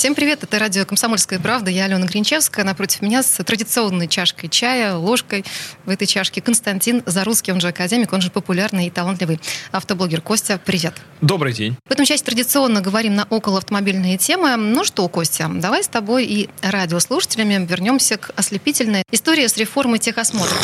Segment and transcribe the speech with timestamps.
[0.00, 1.70] Всем привет, это радио «Комсомольская правда».
[1.70, 2.64] Я Алена Гринчевская.
[2.64, 5.44] Напротив меня с традиционной чашкой чая, ложкой
[5.84, 9.38] в этой чашке Константин Зарусский, он же академик, он же популярный и талантливый
[9.72, 10.22] автоблогер.
[10.22, 10.94] Костя, привет.
[11.20, 11.76] Добрый день.
[11.86, 14.56] В этом части традиционно говорим на околоавтомобильные темы.
[14.56, 20.56] Ну что, Костя, давай с тобой и радиослушателями вернемся к ослепительной истории с реформой техосмотра.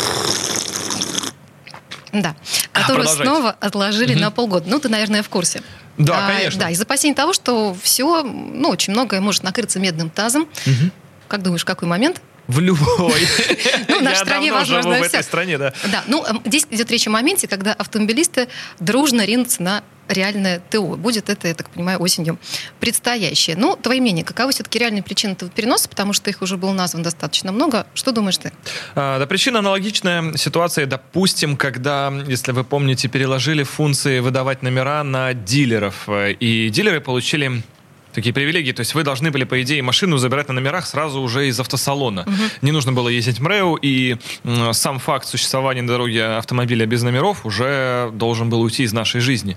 [2.11, 2.35] Да,
[2.71, 4.67] которую снова отложили на полгода.
[4.67, 5.61] Ну, ты, наверное, в курсе.
[5.97, 6.59] Да, А, конечно.
[6.59, 10.47] Да, из опасений того, что все, ну, очень многое может накрыться медным тазом.
[11.27, 12.21] Как думаешь, в какой момент?
[12.47, 12.87] В любой.
[13.89, 15.73] Ну, в нашей стране возможно в этой стране, да.
[15.91, 18.47] Да, ну, эм, здесь идет речь о моменте, когда автомобилисты
[18.79, 20.95] дружно ринутся на реальное ТО.
[20.95, 22.37] Будет это, я так понимаю, осенью
[22.79, 23.55] предстоящее.
[23.55, 27.03] Ну, твое мнение, каковы все-таки реальные причины этого переноса, потому что их уже было названо
[27.03, 27.87] достаточно много.
[27.93, 28.51] Что думаешь ты?
[28.95, 35.33] А, Да, причина аналогичная ситуации, допустим, когда, если вы помните, переложили функции выдавать номера на
[35.33, 37.63] дилеров, э, и дилеры получили
[38.17, 41.47] такие привилегии, то есть вы должны были, по идее, машину забирать на номерах сразу уже
[41.49, 42.25] из автосалона.
[42.63, 47.03] Не нужно было ездить в МРЭО, и м, сам факт существования на дороге автомобиля без
[47.03, 49.55] номеров уже должен был уйти из нашей жизни.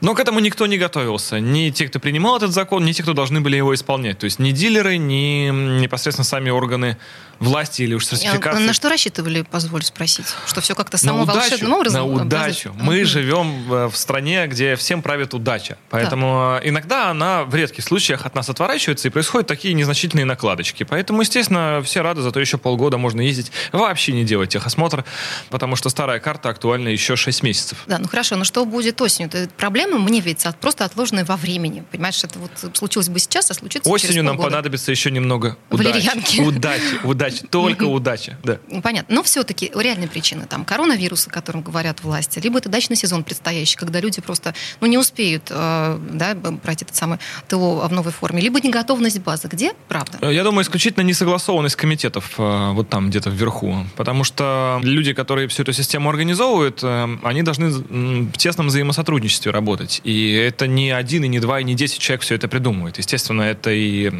[0.00, 1.40] Но к этому никто не готовился.
[1.40, 4.18] Ни те, кто принимал этот закон, ни те, кто должны были его исполнять.
[4.20, 6.96] То есть ни дилеры, ни непосредственно сами органы
[7.40, 8.64] власти или уж сертификации.
[8.66, 10.26] На что рассчитывали, позволь спросить?
[10.46, 12.00] Что все как-то На само удачу, волшебным образом?
[12.14, 12.72] на удачу.
[12.80, 13.04] Мы Мгм.
[13.06, 15.76] живем э, в стране, где всем правит удача.
[15.90, 17.95] Поэтому э, иногда она в редких случаях
[18.26, 20.84] от нас отворачивается, и происходят такие незначительные накладочки.
[20.84, 25.04] Поэтому, естественно, все рады, зато еще полгода можно ездить, вообще не делать техосмотр,
[25.50, 27.78] потому что старая карта актуальна еще 6 месяцев.
[27.86, 29.30] Да, ну хорошо, но что будет осенью?
[29.32, 31.84] Это проблема, мне видится, просто отложенная во времени.
[31.90, 36.40] Понимаешь, это вот случилось бы сейчас, а случится Осенью нам понадобится еще немного удачи.
[36.40, 38.36] Удачи, удачи, только удачи.
[38.42, 38.58] Да.
[38.68, 39.14] Ну, Понятно.
[39.14, 40.46] Но все-таки реальные причины.
[40.46, 44.86] Там коронавирус, о котором говорят власти, либо это дачный сезон предстоящий, когда люди просто ну,
[44.86, 47.18] не успеют э, да, пройти этот самый
[47.48, 49.48] ТО в новой форме, либо неготовность базы.
[49.48, 49.72] Где?
[49.88, 50.18] Правда.
[50.20, 53.86] Э, Я думаю, исключительно несогласованность комитетов э, вот там где-то вверху.
[53.96, 60.00] Потому что люди, которые всю эту систему организовывают, э, они должны в тесном взаимосотрудничестве работать.
[60.04, 62.98] И это не один, и не два, и не десять человек все это придумывает.
[62.98, 64.10] Естественно, это и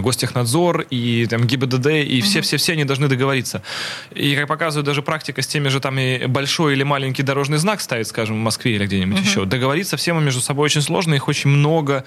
[0.00, 3.62] Гостехнадзор, и там ГИБДД, и все-все-все они должны договориться.
[4.14, 7.80] И, как показывает даже практика с теми же там и большой или маленький дорожный знак
[7.80, 11.50] ставить, скажем, в Москве или где-нибудь еще, договориться всем между собой очень сложно, их очень
[11.50, 12.04] много,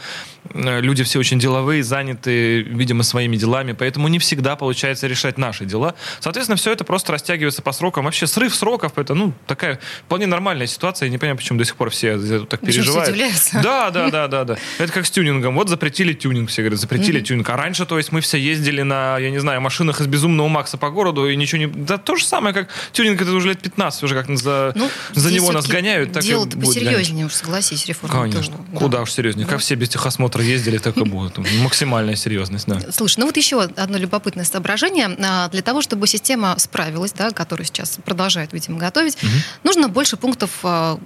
[0.54, 5.66] Э, люди все очень деловые, заняты, видимо, своими делами, поэтому не всегда получается решать наши
[5.66, 5.96] дела.
[6.20, 8.06] Соответственно, все это просто растягивается по срокам.
[8.06, 11.08] Вообще срыв сроков это, ну, такая вполне нормальная ситуация.
[11.08, 13.16] Я не понимаю, почему до сих пор все так переживают.
[13.64, 14.58] Да, да, да, да, да.
[14.78, 15.56] Это как с тюнингом.
[15.56, 17.50] Вот запретили тюнинг, все говорят, запретили тюнинг.
[17.50, 20.78] А раньше, то есть, мы все ездили на, я не знаю, машинах из безумного Макса
[20.78, 21.68] по городу и ничего не...
[21.68, 25.32] Да то же самое, как тюнинг, это уже лет 15 уже как за, Ну, за
[25.32, 26.12] него нас гоняют.
[26.20, 28.24] Дело-то посерьезнее уж, согласись, реформа.
[28.24, 28.58] Конечно.
[28.58, 28.64] ТО.
[28.72, 28.78] Да.
[28.78, 29.46] Куда уж серьезнее.
[29.46, 29.52] Да.
[29.54, 31.38] Как все без техосмотра ездили, так и будут.
[31.62, 32.80] Максимальная серьезность, да.
[32.92, 35.16] Слушай, ну вот еще одно любопытное соображение.
[35.20, 39.18] А, Для того, чтобы система справилась, да, которую сейчас продолжает, видимо, готовить,
[39.64, 41.00] нужно больше пунктов а,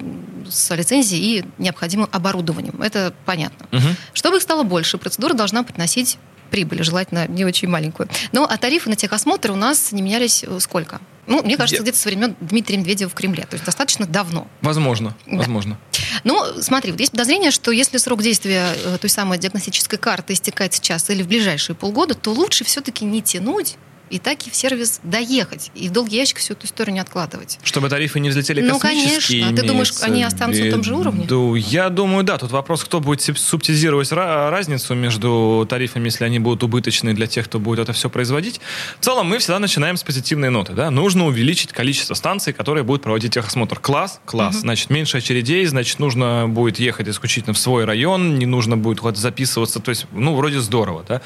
[0.49, 2.81] с лицензией и необходимым оборудованием.
[2.81, 3.67] Это понятно.
[3.71, 3.95] Мгм.
[4.13, 6.17] Чтобы их стало больше, процедура должна приносить
[6.53, 8.07] прибыль, желательно не очень маленькую.
[8.31, 11.01] Но а тарифы на техосмотр у нас не менялись э, сколько?
[11.25, 13.47] Ну, мне кажется, где-то со времен Дмитрия Медведева в Кремле.
[13.49, 14.47] То есть достаточно давно.
[14.61, 15.37] Возможно, Да.
[15.37, 15.79] возможно.
[16.23, 20.75] Ну, смотри, вот есть подозрение, что если срок действия э, той самой диагностической карты истекает
[20.75, 23.77] сейчас или в ближайшие полгода, то лучше все-таки не тянуть
[24.09, 25.71] и так и в сервис доехать.
[25.75, 27.59] И в долгий ящик всю эту историю не откладывать.
[27.63, 29.41] Чтобы тарифы не взлетели Ну, космические.
[29.43, 29.49] конечно.
[29.49, 31.23] А ты думаешь, они останутся в на том же уровне?
[31.23, 31.55] виду?
[31.55, 32.37] Я думаю, да.
[32.37, 37.27] Тут вопрос, кто будет суб- субсидировать ра- разницу между тарифами, если они будут убыточны для
[37.27, 38.59] тех, кто будет это все производить.
[38.99, 40.73] В целом, мы всегда начинаем с позитивной ноты.
[40.73, 40.91] Да?
[40.91, 43.79] Нужно увеличить количество станций, которые будут проводить техосмотр.
[43.79, 44.57] Класс, класс.
[44.57, 49.79] Значит, меньше очередей, значит, нужно будет ехать исключительно в свой район, не нужно будет записываться.
[49.79, 51.03] То есть, ну, вроде здорово.
[51.07, 51.21] Да?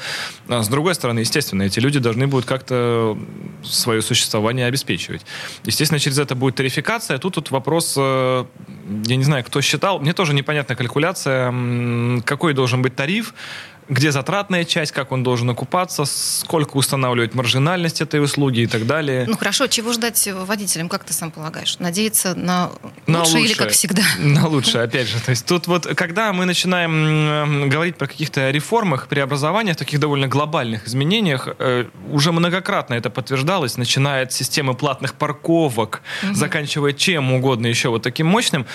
[0.48, 2.67] А с другой стороны, естественно, эти люди должны будут как-то
[3.62, 5.24] свое существование обеспечивать.
[5.64, 7.18] Естественно, через это будет тарификация.
[7.18, 8.44] Тут вот вопрос, э,
[9.06, 11.52] я не знаю, кто считал, мне тоже непонятна калькуляция,
[12.24, 13.34] какой должен быть тариф,
[13.88, 19.24] где затратная часть, как он должен окупаться, сколько устанавливать маржинальность этой услуги и так далее.
[19.26, 21.78] Ну хорошо, чего ждать водителям, как ты сам полагаешь?
[21.78, 22.70] Надеяться на,
[23.06, 24.02] На лучшее или как всегда?
[24.18, 25.20] На лучшее, опять же.
[25.20, 30.86] То есть тут вот, когда мы начинаем говорить про каких-то реформах, преобразованиях, таких довольно глобальных
[30.86, 36.02] изменениях, э, уже многократно это подтверждалось, начиная от системы платных парковок,
[36.32, 38.66] заканчивая чем угодно еще вот таким мощным,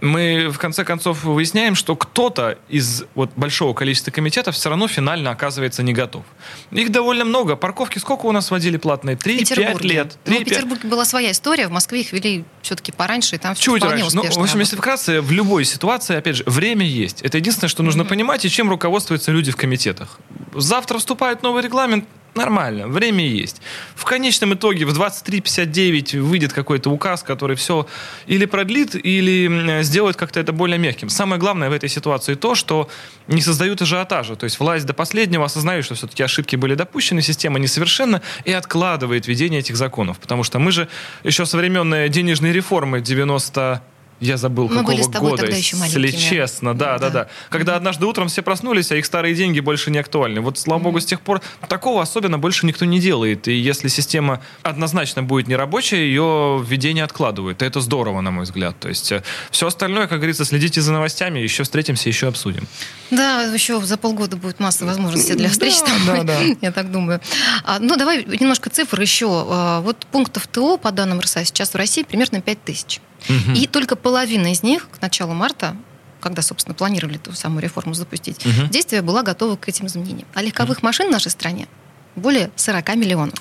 [0.00, 5.32] мы в конце концов выясняем, что кто-то из вот большого количества комитетов все равно финально
[5.32, 6.24] оказывается не готов.
[6.70, 7.56] Их довольно много.
[7.56, 9.16] Парковки сколько у нас вводили платные?
[9.16, 9.88] В 3-5 Петербурге.
[9.88, 10.18] лет.
[10.24, 13.56] Ну, в 3-5 Петербурге была своя история, в Москве их вели все-таки пораньше, и там
[13.56, 14.14] всё Чуть раньше.
[14.14, 17.22] Ну, в общем, если вкратце, в любой ситуации, опять же, время есть.
[17.22, 20.20] Это единственное, что нужно понимать, и чем руководствуются люди в комитетах.
[20.54, 23.60] Завтра вступает новый регламент, нормально, время есть.
[23.94, 27.86] В конечном итоге в 23.59 выйдет какой-то указ, который все
[28.26, 31.08] или продлит, или сделает как-то это более мягким.
[31.08, 32.88] Самое главное в этой ситуации то, что
[33.26, 34.36] не создают ажиотажа.
[34.36, 39.26] То есть власть до последнего осознает, что все-таки ошибки были допущены, система несовершенна, и откладывает
[39.26, 40.18] введение этих законов.
[40.18, 40.88] Потому что мы же
[41.24, 43.82] еще со времен э, денежной реформы 90
[44.22, 47.24] я забыл, Мы какого были с тобой года, тогда еще если честно, да, да, Да.
[47.24, 47.28] да.
[47.50, 50.40] Когда однажды утром все проснулись, а их старые деньги больше не актуальны.
[50.40, 53.48] Вот, слава богу, с тех пор такого особенно больше никто не делает.
[53.48, 57.62] И если система однозначно будет нерабочая, ее введение откладывают.
[57.62, 58.78] И это здорово, на мой взгляд.
[58.78, 59.12] То есть
[59.50, 62.66] все остальное, как говорится, следите за новостями, еще встретимся, еще обсудим.
[63.10, 66.40] Да, еще за полгода будет масса возможностей для встреч Да, там, да, да.
[66.60, 67.20] я так думаю.
[67.64, 69.26] А, ну, давай немножко цифр еще.
[69.50, 73.00] А, вот пунктов ТО, по данным РСА, сейчас в России примерно 5 тысяч.
[73.28, 73.54] Мгм.
[73.54, 75.76] И только половина из них к началу марта
[76.20, 78.68] когда, собственно, планировали ту самую реформу запустить, Мгм.
[78.68, 80.28] действие была готова к этим изменениям.
[80.34, 81.66] А легковых машин в нашей стране
[82.14, 83.34] более 40 миллионов.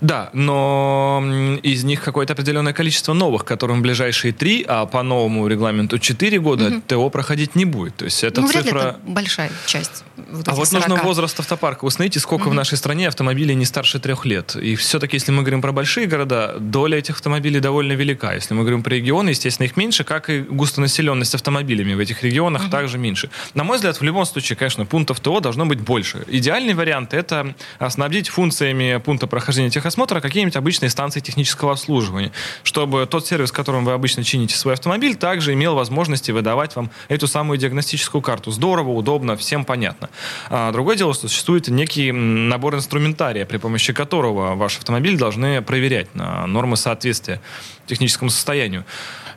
[0.00, 1.22] Да, но
[1.62, 6.38] из них какое-то определенное количество новых, которым в ближайшие три, а по новому регламенту четыре
[6.38, 6.82] года Мгм.
[6.82, 7.96] ТО проходить не будет.
[7.96, 8.78] То есть эта ну, цифра...
[8.78, 10.04] это большая часть.
[10.30, 11.04] Вот А вот нужно 40.
[11.04, 11.84] возраст автопарка.
[11.84, 12.56] Установите, сколько в Мгм.
[12.56, 14.56] нашей стране автомобилей не старше трех лет.
[14.56, 18.32] И все-таки, если мы говорим про большие города, доля этих автомобилей довольно велика.
[18.34, 22.62] Если мы говорим про регионы, естественно, их меньше, как и густонаселенность автомобилями в этих регионах
[22.62, 22.70] Мгм.
[22.70, 23.30] также меньше.
[23.54, 26.24] На мой взгляд, в любом случае, конечно, пунктов ТО должно быть больше.
[26.28, 27.54] Идеальный вариант– это
[27.90, 32.30] снабдить функциями пункта прохождения техосмотра какие-нибудь обычные станции технического обслуживания,
[32.62, 37.26] чтобы тот сервис, которым вы обычно чините свой автомобиль, также имел возможности выдавать вам эту
[37.26, 38.52] самую диагностическую карту.
[38.52, 40.08] Здорово, удобно, всем понятно.
[40.48, 46.14] А другое дело, что существует некий набор инструментария, при помощи которого ваш автомобиль должны проверять
[46.14, 47.40] на нормы соответствия
[47.86, 48.84] техническому состоянию.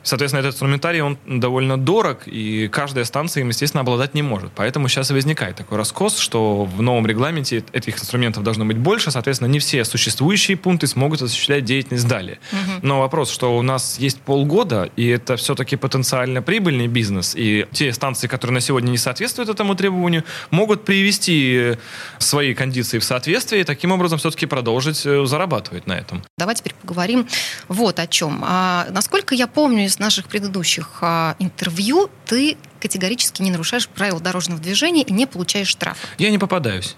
[0.04, 4.52] Соответственно, этот инструментарий, он довольно дорог, и каждая станция им, естественно, обладать не может.
[4.54, 9.10] Поэтому сейчас и возникает такой раскос, что в новом регламенте этих инструментов должно быть больше,
[9.10, 12.38] соответственно, не все существующие пункты смогут осуществлять деятельность далее.
[12.52, 12.80] Мгм.
[12.82, 17.92] Но вопрос, что у нас есть полгода, и это все-таки потенциально прибыльный бизнес, и те
[17.92, 21.76] станции, которые на сегодня не соответствуют этому требованию, могут привести
[22.18, 26.22] свои кондиции в соответствие и таким образом все-таки продолжить э, зарабатывать на этом.
[26.36, 27.26] Давай теперь поговорим
[27.68, 28.42] вот о чем.
[28.46, 34.60] А, насколько я помню из наших предыдущих а, интервью, ты категорически не нарушаешь правила дорожного
[34.60, 36.06] движения и не получаешь штрафа.
[36.18, 36.96] Я не попадаюсь.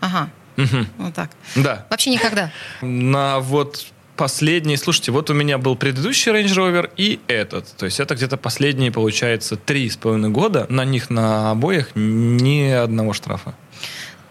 [0.00, 0.88] Ага, Мгм.
[0.98, 1.30] вот так.
[1.54, 1.86] Да.
[1.90, 2.52] Вообще никогда.
[2.82, 3.86] На вот
[4.16, 7.66] последний, слушайте, вот у меня был предыдущий Range Rover и этот.
[7.76, 10.66] То есть это где-то последние, получается, три с половиной года.
[10.70, 13.54] На них на обоих ни одного штрафа.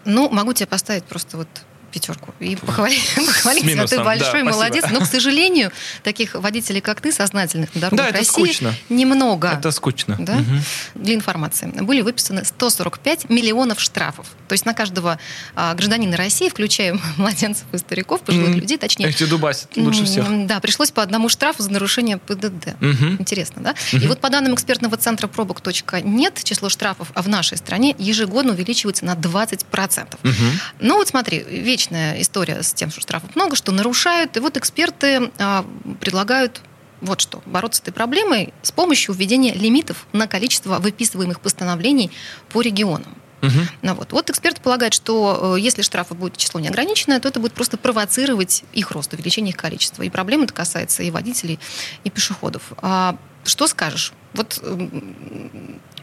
[0.04, 1.48] Ну, могу тебе поставить просто вот
[1.96, 3.70] пятерку и похвалить, похвалить тебя.
[3.70, 4.50] Ты минусом, да, большой спасибо.
[4.50, 4.84] молодец.
[4.90, 5.72] Но, к сожалению,
[6.02, 8.74] таких водителей, как ты, сознательных на дорогах Да, это России скучно.
[8.90, 9.48] немного.
[9.48, 10.16] Это скучно.
[10.18, 10.34] Да?
[10.36, 10.62] Мгм.
[10.94, 11.66] Для информации.
[11.80, 14.26] Были выписаны 145 миллионов штрафов.
[14.48, 15.18] То есть на каждого
[15.54, 18.60] а, гражданина России, включая младенцев и стариков, пожилых Мгм.
[18.60, 20.46] людей, точнее, Эти дубасят лучше всех.
[20.46, 22.78] Да, пришлось по одному штрафу за нарушение ПДД.
[22.80, 23.16] Мгм.
[23.18, 23.74] Интересно, да?
[23.92, 24.08] И Мгм.
[24.08, 30.18] вот по данным экспертного центра пробок.нет, число штрафов в нашей стране ежегодно увеличивается на 20%.
[30.22, 30.60] Мгм.
[30.80, 31.44] Ну вот смотри,
[31.86, 34.36] вечная история с тем, что штрафов много, что нарушают.
[34.36, 35.64] И вот эксперты а,
[36.00, 36.60] предлагают
[37.00, 42.10] вот что, бороться с этой проблемой с помощью введения лимитов на количество выписываемых постановлений
[42.48, 43.14] по регионам.
[43.42, 43.68] Мгм.
[43.82, 44.12] Ну, вот.
[44.12, 48.64] вот эксперт полагает, что э, если штрафы будет число неограниченное, то это будет просто провоцировать
[48.72, 50.02] их рост, увеличение их количества.
[50.02, 51.60] И проблема это касается и водителей,
[52.02, 52.72] и пешеходов.
[52.78, 54.14] А что скажешь?
[54.32, 54.60] Вот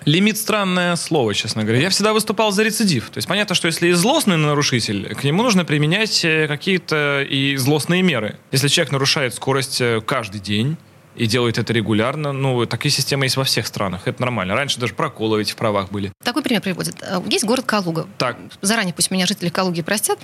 [0.06, 1.82] Лимит странное слово, честно говоря.
[1.82, 3.10] Я всегда выступал за рецидив.
[3.10, 7.56] То есть понятно, что если и злостный нарушитель, к нему нужно применять э, какие-то и
[7.56, 8.38] злостные меры.
[8.52, 10.78] Если человек нарушает скорость э, каждый день,
[11.16, 12.32] и делают это регулярно.
[12.32, 14.02] Ну, такие системы есть во всех странах.
[14.08, 14.56] Это нормально.
[14.56, 16.12] Раньше даже проколы эти в правах были.
[16.24, 16.96] Такой пример приводит.
[17.02, 18.08] Э, Есть город Калуга.
[18.18, 18.38] Так.
[18.62, 20.18] Заранее пусть меня жители Калуги простят.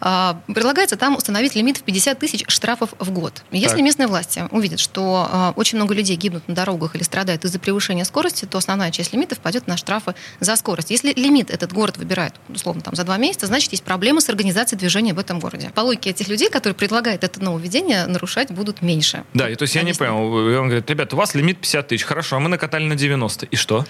[0.00, 3.44] А, Предлагается там установить лимит в 50 тысяч штрафов в год.
[3.50, 3.80] Если Так.
[3.84, 8.04] местные власти увидят, что а, очень много людей гибнут на дорогах или страдают из-за превышения
[8.04, 10.90] скорости, то основная часть лимита впадет на штрафы за скорость.
[10.90, 14.78] Если лимит этот город выбирает, условно, там, за два месяца, значит, есть проблемы с организацией
[14.78, 15.70] движения в этом городе.
[15.74, 19.24] По логике этих людей, которые предлагают это нововведение, нарушать будут меньше.
[19.34, 19.98] Да, и то есть я не Объясни.
[20.26, 22.04] И Он говорит, ребят, у вас лимит 50 тысяч.
[22.04, 23.46] Хорошо, а мы накатали на 90.
[23.46, 23.84] И что?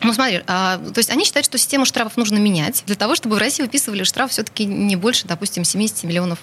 [0.00, 3.36] Ну, смотри, а, то есть они считают, что систему штрафов нужно менять для того, чтобы
[3.36, 6.38] в России выписывали штраф все-таки не больше, допустим, 70 миллионов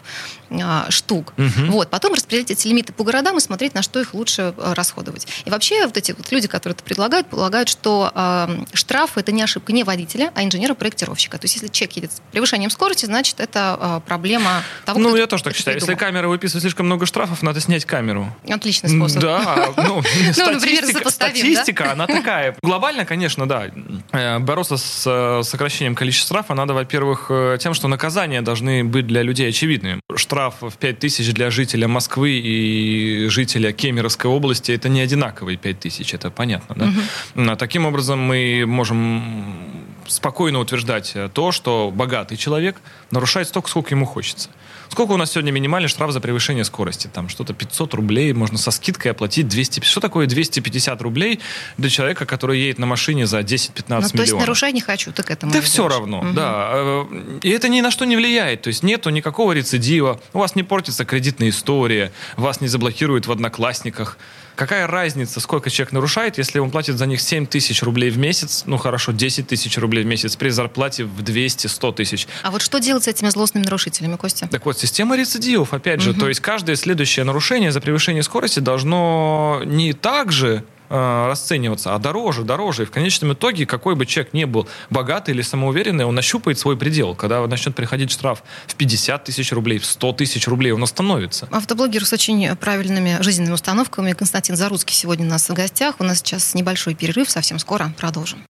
[0.50, 1.34] а, штук.
[1.38, 1.72] Мгм.
[1.72, 5.28] Вот, потом распределять эти лимиты по городам и смотреть, на что их лучше а, расходовать.
[5.46, 9.42] И вообще вот эти вот люди, которые это предлагают, полагают, что а, штраф это не
[9.42, 11.38] ошибка не водителя, а инженера-проектировщика.
[11.38, 15.28] То есть если человек едет с превышением скорости, значит, это а, проблема того, ну, я
[15.28, 15.78] тоже так считаю.
[15.78, 16.00] Если придумал.
[16.08, 18.36] камера выписывает слишком много штрафов, надо снять камеру.
[18.48, 19.22] Отличный способ.
[19.22, 19.31] Да,
[19.78, 19.98] ну,
[20.54, 21.12] например, статистика, да?
[21.12, 22.56] статистика, она такая.
[22.64, 23.68] Глобально, конечно, да.
[24.12, 29.06] Э, Бороться с э, сокращением количества штрафа надо, во-первых, э, тем, что наказания должны быть
[29.06, 30.00] для людей очевидными.
[30.16, 35.80] Штраф в 5 тысяч для жителя Москвы и жителя Кемеровской области это не одинаковые 5
[35.80, 37.52] тысяч, это понятно, да?
[37.52, 39.71] А Таким образом, мы можем
[40.12, 42.78] спокойно утверждать э, то, что богатый человек
[43.12, 44.50] нарушает столько, сколько ему хочется.
[44.90, 47.08] Сколько у нас сегодня минимальный штраф за превышение скорости?
[47.14, 49.80] Там что-то 500 рублей, можно со скидкой оплатить 200.
[49.86, 51.40] Что такое 250 рублей
[51.78, 54.40] для человека, который едет на машине за 10-15 Ну, то есть миллионов?
[54.42, 55.70] нарушай не хочу, ты к этому Да идешь.
[55.70, 56.34] все равно, Мгм.
[56.36, 56.70] да.
[56.74, 57.06] Э,
[57.42, 58.64] И это ни на что не влияет.
[58.64, 63.32] То есть нету никакого рецидива, у вас не портится кредитная история, вас не заблокируют в
[63.32, 64.18] одноклассниках.
[64.56, 68.64] Какая разница, сколько человек нарушает, если он платит за них 7 тысяч рублей в месяц,
[68.66, 72.28] ну хорошо, 10 тысяч рублей в месяц при зарплате в 200-100 тысяч.
[72.44, 74.48] А вот что делать с этими злостными нарушителями, Костя?
[74.48, 79.62] Так вот, система рецидивов, опять же, то есть каждое следующее нарушение за превышение скорости должно
[79.66, 82.84] не так же э, расцениваться, а дороже, дороже.
[82.84, 86.78] И в конечном итоге, какой бы человек ни был богатый или самоуверенный, он нащупает свой
[86.78, 87.16] предел.
[87.16, 91.48] Когда начнет приходить штраф в 50 тысяч рублей, в 100 тысяч рублей, он остановится.
[91.52, 95.96] Автоблогер с очень правильными жизненными установками Константин Заруцкий сегодня у нас в гостях.
[96.00, 98.44] У нас сейчас небольшой перерыв, совсем скоро продолжим.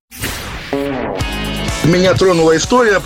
[1.83, 3.01] Меня тронула история.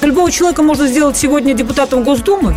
[0.00, 2.56] Любого человека можно сделать сегодня депутатом Госдумы.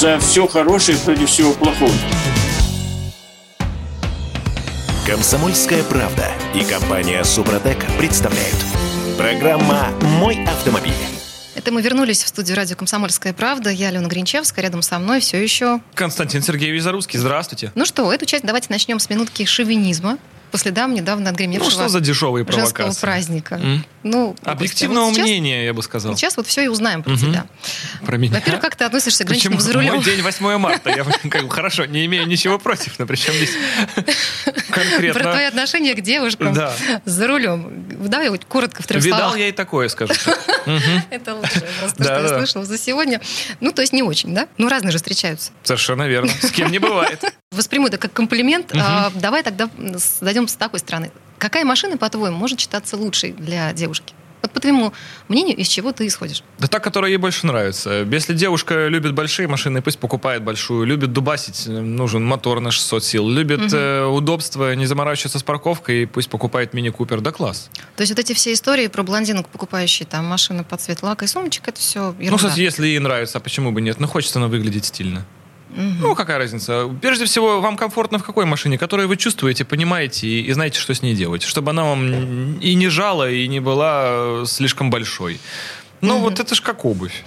[0.00, 1.92] За все хорошее против всего плохого.
[5.06, 8.56] «Комсомольская правда» и компания «Супротек» представляют.
[9.18, 9.88] Программа
[10.18, 10.94] «Мой автомобиль».
[11.54, 13.68] Это мы вернулись в студию радио «Комсомольская правда».
[13.68, 15.82] Я Алена Гринчевская, рядом со мной все еще...
[15.92, 17.70] Константин Сергеевич Зарусский, здравствуйте.
[17.74, 20.16] Ну что, эту часть давайте начнем с минутки шовинизма.
[20.50, 23.00] По следам недавно отгремевшего Ну, что за дешевые женского провокации?
[23.00, 23.54] праздника.
[23.56, 23.84] М?
[24.02, 26.16] Ну, Объективного вот сейчас- мнения, я бы сказал.
[26.16, 27.20] Сейчас вот все и узнаем про Мгм.
[27.20, 27.46] тебя.
[28.04, 28.34] Про меня.
[28.34, 29.72] Во-первых, как ты относишься к женщинам Почему?
[29.72, 29.94] за рулем?
[29.96, 30.90] Мой день 8 марта.
[30.90, 33.52] Я как бы, хорошо, не имею ничего против, но причем здесь
[34.70, 35.20] конкретно...
[35.20, 36.74] Про твои отношения к девушкам Да.
[37.04, 37.89] за рулем.
[38.08, 39.38] Давай вот коротко в трех Видал словах.
[39.38, 40.14] я и такое, скажу.
[41.10, 42.38] Это лучшее просто, что я да.
[42.38, 43.20] слышала за сегодня.
[43.60, 44.48] Ну, то есть не очень, да?
[44.58, 45.52] Ну, разные же встречаются.
[45.62, 46.30] Совершенно верно.
[46.40, 47.22] С кем не бывает.
[47.50, 48.72] Восприму это как комплимент.
[48.74, 49.68] А, давай тогда
[50.20, 51.12] дойдем с такой стороны.
[51.38, 54.14] Какая машина, по-твоему, может считаться лучшей для девушки?
[54.50, 54.92] Вот по твоему
[55.28, 56.42] мнению, из чего ты исходишь?
[56.58, 58.06] Да та, которая ей больше нравится.
[58.10, 60.84] Если девушка любит большие машины, пусть покупает большую.
[60.86, 63.28] Любит дубасить, э, нужен мотор на 600 сил.
[63.28, 67.20] Любит э, удобство, не заморачиваться с парковкой, пусть покупает мини-купер.
[67.20, 67.70] Да класс.
[67.96, 71.28] То есть вот эти все истории про блондинок, покупающие там машины под цвет лака и
[71.28, 72.30] сумочек, это все ерунда.
[72.30, 74.00] Ну, кстати, если ей нравится, а почему бы нет?
[74.00, 75.24] Ну, хочется она выглядеть стильно.
[75.76, 76.88] Ну, какая разница?
[77.00, 80.94] Прежде всего, вам комфортно в какой машине, которую вы чувствуете, понимаете и, и знаете, что
[80.94, 81.42] с ней делать.
[81.42, 85.38] Чтобы она вам и не жала, и не была э, слишком большой.
[86.00, 87.24] Ну, вот это ж как обувь.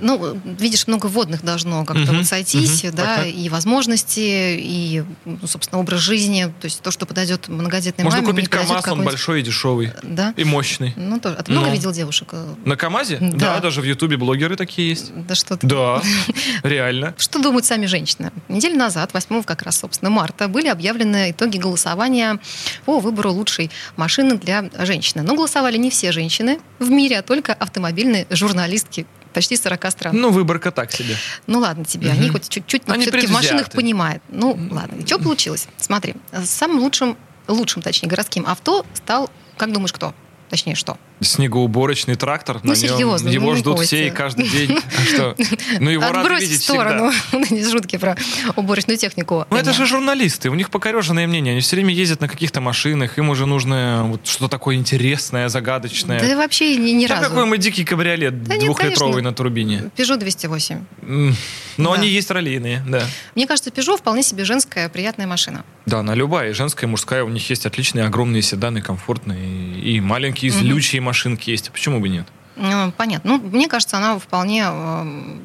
[0.00, 3.24] Ну, видишь, много водных должно как-то Мгм, вот сойтись, мгм, да, ага.
[3.26, 8.26] и возможности, и, ну, собственно, образ жизни, то есть то, что подойдет многодетной Можно маме,
[8.28, 9.92] не купить КАМАЗ, он большой и дешевый.
[10.02, 10.34] Да?
[10.36, 10.92] И мощный.
[10.96, 11.36] Ну, тоже.
[11.38, 11.72] А ты много Ну.
[11.72, 12.34] видел девушек?
[12.64, 13.18] На КАМАЗе?
[13.20, 13.54] Да.
[13.56, 15.12] Да, даже в Ютубе блогеры такие есть.
[15.14, 15.66] Да что ты.
[15.66, 16.02] Да,
[16.62, 17.14] реально.
[17.18, 18.32] Что думают сами женщины?
[18.48, 22.38] Неделю назад, 8 как раз, собственно, марта, были объявлены итоги голосования
[22.84, 25.22] по выбору лучшей машины для женщины.
[25.22, 30.16] Но голосовали не все женщины в мире, а только автомобильные журналистки почти 40 стран.
[30.18, 31.14] Ну, выборка так себе.
[31.46, 32.18] Ну ладно тебе, Мгм.
[32.18, 34.22] они хоть чуть-чуть но Они все-таки в машинах понимают.
[34.30, 35.68] Ну ладно, и что получилось?
[35.76, 36.14] Смотри,
[36.46, 40.14] самым лучшим, лучшим, точнее, городским авто стал, как думаешь, кто?
[40.48, 40.96] Точнее, что?
[41.20, 42.60] Снегоуборочный трактор.
[42.62, 44.78] Ну, на нем серьезно, Его ну, ждут все и каждый день.
[44.96, 45.36] А что?
[45.80, 48.16] Ну, его рады видеть в сторону эти шутки про
[48.54, 49.46] уборочную технику.
[49.50, 51.52] Ну, это же журналисты, у них покореженное мнение.
[51.52, 56.20] Они все время ездят на каких-то машинах, им уже нужно что-то такое интересное, загадочное.
[56.20, 57.22] Да вообще ни, разу.
[57.28, 59.90] какой мы дикий кабриолет двухлитровый на турбине.
[59.96, 60.80] Peugeot 208.
[61.02, 61.36] М,
[61.76, 63.02] Но они есть раллийные, да.
[63.34, 65.64] Мне кажется, Peugeot вполне себе женская приятная машина.
[65.86, 70.35] Да, на любая, женская, и мужская, у них есть отличные огромные седаны, комфортные, и маленькие,
[70.44, 70.58] Мгм.
[70.58, 71.70] злючие машинки есть.
[71.70, 72.26] Почему бы нет?
[72.56, 73.38] Ну, понятно.
[73.38, 75.36] Ну, мне кажется, она вполне э,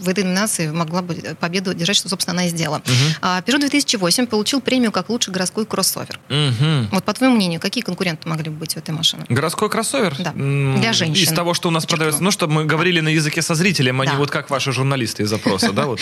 [0.00, 2.82] в этой номинации могла бы победу держать, что, собственно, она и сделала.
[3.20, 6.18] А Peugeot 2008 получил премию как лучший городской кроссовер.
[6.28, 6.88] Мгм.
[6.92, 9.24] Вот по твоему мнению, какие конкуренты могли бы быть у этой машины?
[9.28, 10.14] Городской кроссовер?
[10.18, 10.32] Да.
[10.32, 11.24] Для женщин.
[11.24, 11.96] Из того, что у нас Подчеркну.
[12.04, 12.22] продается.
[12.22, 14.18] Ну, чтобы мы говорили на языке со зрителем, а не Да.
[14.18, 15.72] вот как ваши журналисты из запроса.
[15.72, 15.86] Да?
[15.86, 16.00] Вот.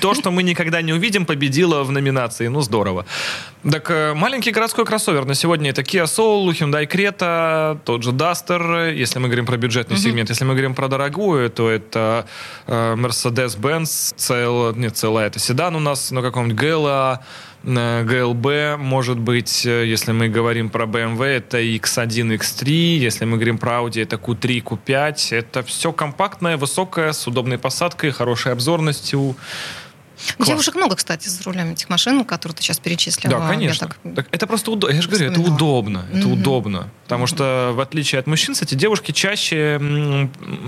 [0.00, 2.48] То, что мы никогда не увидим, победило в номинации.
[2.48, 3.04] Ну, здорово.
[3.70, 8.94] Так, э, маленький городской кроссовер на сегодня это Kia Soul, Hyundai Creta, тот же Duster,
[8.94, 10.30] если мы говорим про бюджетный сегмент.
[10.30, 12.26] Если мы говорим про дорогую, то это
[12.66, 12.94] э,
[13.26, 17.18] Mercedes-Benz, CL, нет, CLA это седан у нас, но каком-нибудь GLA,
[17.64, 23.36] э, GLB, может быть, э, если мы говорим про BMW, это X1, X3, если мы
[23.36, 29.36] говорим про Audi, это Q3, Q5, это все компактное, высокое, с удобной посадкой, хорошей обзорностью.
[30.36, 30.48] Класс.
[30.48, 33.38] Девушек много, кстати, за рулями этих машин, которые ты сейчас перечислила.
[33.38, 33.88] Да, Я конечно.
[33.88, 34.94] так- Так это просто удобно.
[34.94, 36.06] Я же говорю, это удобно.
[36.12, 36.32] Это Мгм.
[36.32, 36.90] удобно.
[37.04, 39.78] Потому что, в отличие от мужчин, кстати, девушки чаще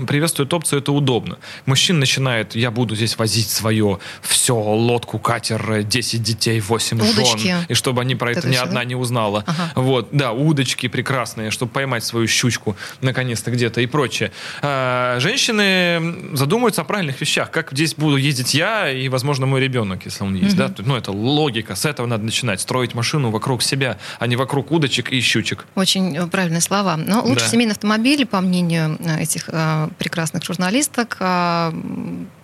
[0.07, 1.37] приветствуют опцию «это удобно».
[1.65, 7.39] Мужчин начинает «я буду здесь возить свое все, лодку, катер, 10 детей, 8 Удочки.
[7.47, 7.65] жен».
[7.67, 8.85] И чтобы они про это, это ни всё, одна да?
[8.85, 9.43] не узнала.
[9.47, 9.71] Ага.
[9.75, 14.31] Вот, да, удочки прекрасные, чтобы поймать свою щучку наконец-то где-то и прочее.
[14.61, 17.51] А, женщины задумываются о правильных вещах.
[17.51, 20.55] Как здесь буду ездить я и, возможно, мой ребенок, если он есть.
[20.55, 20.71] Да?
[20.77, 21.75] Ну, это логика.
[21.75, 22.61] С этого надо начинать.
[22.61, 25.65] Строить машину вокруг себя, а не вокруг удочек и щучек.
[25.75, 26.95] Очень э, правильные слова.
[26.97, 27.47] Но лучший Да.
[27.51, 31.73] семейный автомобиль, по мнению э, этих э, прекрасных журналисток, э,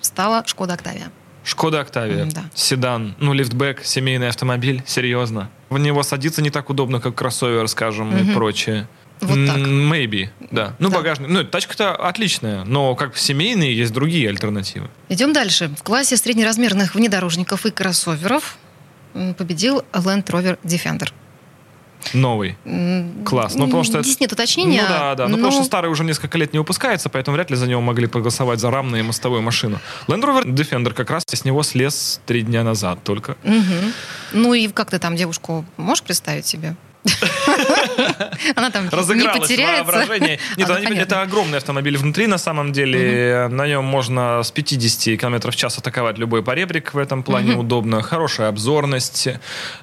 [0.01, 1.11] стала Шкода Октавия.
[1.43, 2.43] Шкода Октавия, М, да.
[2.55, 5.49] седан, ну, лифтбэк, семейный автомобиль, серьезно.
[5.69, 8.33] В него садиться не так удобно, как кроссовер, скажем, и Мгм.
[8.33, 8.87] прочее.
[9.21, 9.57] Вот так.
[9.57, 10.75] Maybe, да.
[10.79, 10.97] Ну, Да.
[10.97, 11.29] багажник.
[11.29, 14.89] Ну, тачка-то отличная, но как семейные есть другие альтернативы.
[15.09, 15.69] Идем дальше.
[15.77, 18.57] В классе среднеразмерных внедорожников и кроссоверов
[19.37, 21.09] победил Land Rover Defender.
[22.13, 22.55] Новый.
[23.25, 23.55] Класс.
[23.55, 24.83] Ну, потому что Здесь нет уточнения.
[24.83, 25.23] Ну да, да.
[25.27, 27.81] Ну, но- потому что старый уже несколько лет не выпускается, поэтому вряд ли за него
[27.81, 29.79] могли проголосовать за рамную и мостовую машину.
[30.07, 33.37] Land Rover Defender как раз с него слез три дня назад только.
[33.43, 33.93] Мгм.
[34.33, 36.75] Ну и как ты там девушку можешь представить себе?
[38.55, 39.83] Она там не потеряется.
[39.91, 40.39] воображение.
[40.57, 43.47] Нет, А, ну, это огромный автомобиль внутри, на самом деле.
[43.49, 46.93] На нем можно с 50 км в час атаковать любой поребрик.
[46.93, 48.01] В этом плане удобно.
[48.01, 49.27] Хорошая обзорность.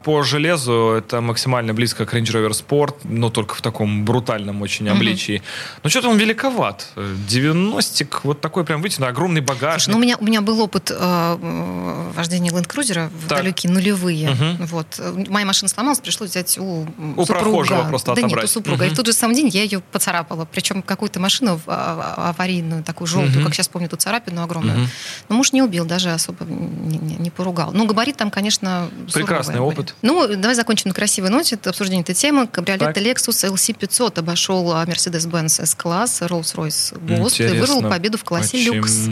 [0.04, 4.88] По железу это максимально близко к Range Rover Sport, но только в таком брутальном очень
[4.88, 5.42] обличии.
[5.82, 6.88] Но что-то он великоват.
[6.96, 9.88] 90 вот такой прям вытянутый, огромный Слушай, багажник.
[9.94, 11.36] ну, у меня, у меня был опыт э,
[12.14, 13.38] вождения Land Cruiser в Так.
[13.38, 14.36] далекие нулевые.
[14.60, 15.00] Вот.
[15.28, 17.26] Моя машина сломалась, пришлось взять у, У супруга.
[17.26, 18.50] прохожего просто Да нет, у отобрать.
[18.50, 18.84] супруга.
[18.84, 18.94] И Мгм.
[18.94, 20.44] в тот же самый день я ее поцарапала.
[20.50, 23.44] Причем какую-то машину в- а- а- аварийную, такую желтую, Мгм.
[23.44, 24.78] как сейчас помню, ту царапину огромную.
[24.78, 24.88] Мгм.
[25.28, 27.72] Но муж не убил, даже особо не, не- не поругал.
[27.72, 29.94] Ну, габарит там, конечно, Прекрасный суровые опыт.
[30.02, 32.46] Ну, давай закончим на красивой ноте это обсуждение этой темы.
[32.46, 32.96] Кабриолет Так.
[32.98, 38.92] Lexus LC500 обошел а, Mercedes-Benz S-класс, Rolls-Royce Ghost и вырвал победу в классе люкс.
[38.92, 39.10] Же?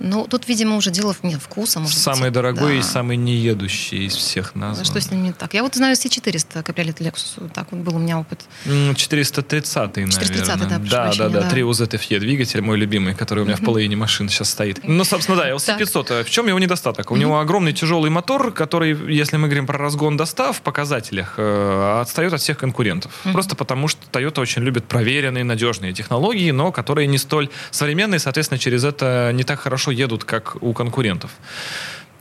[0.00, 2.32] Ну, тут, видимо, уже дело в нет, вкуса, может Самый быть.
[2.32, 2.78] дорогой Да.
[2.78, 4.86] и самый неедущий из всех А названных.
[4.86, 5.54] Что с ним не так?
[5.54, 7.50] Я вот знаю C400 кабриолет Lexus.
[7.52, 8.44] Так был у меня опыт.
[8.66, 10.12] М, 430 наверное.
[10.12, 11.40] 430, да, да, да, да.
[11.42, 11.48] да.
[11.48, 14.80] 3 UZFE двигатель, мой любимый, который у меня в половине машин сейчас стоит.
[14.82, 16.24] Ну, собственно, да, LC500.
[16.24, 17.10] В чем его недостаток?
[17.10, 22.00] У него огромный тяжелый мотор, который, если мы говорим про разгон достав, в показателях э,
[22.00, 23.12] отстает от всех конкурентов.
[23.32, 28.58] Просто потому, что Toyota очень любит проверенные, надежные технологии, но которые не столь современные, соответственно,
[28.58, 31.30] через это не так хорошо едут, как у конкурентов.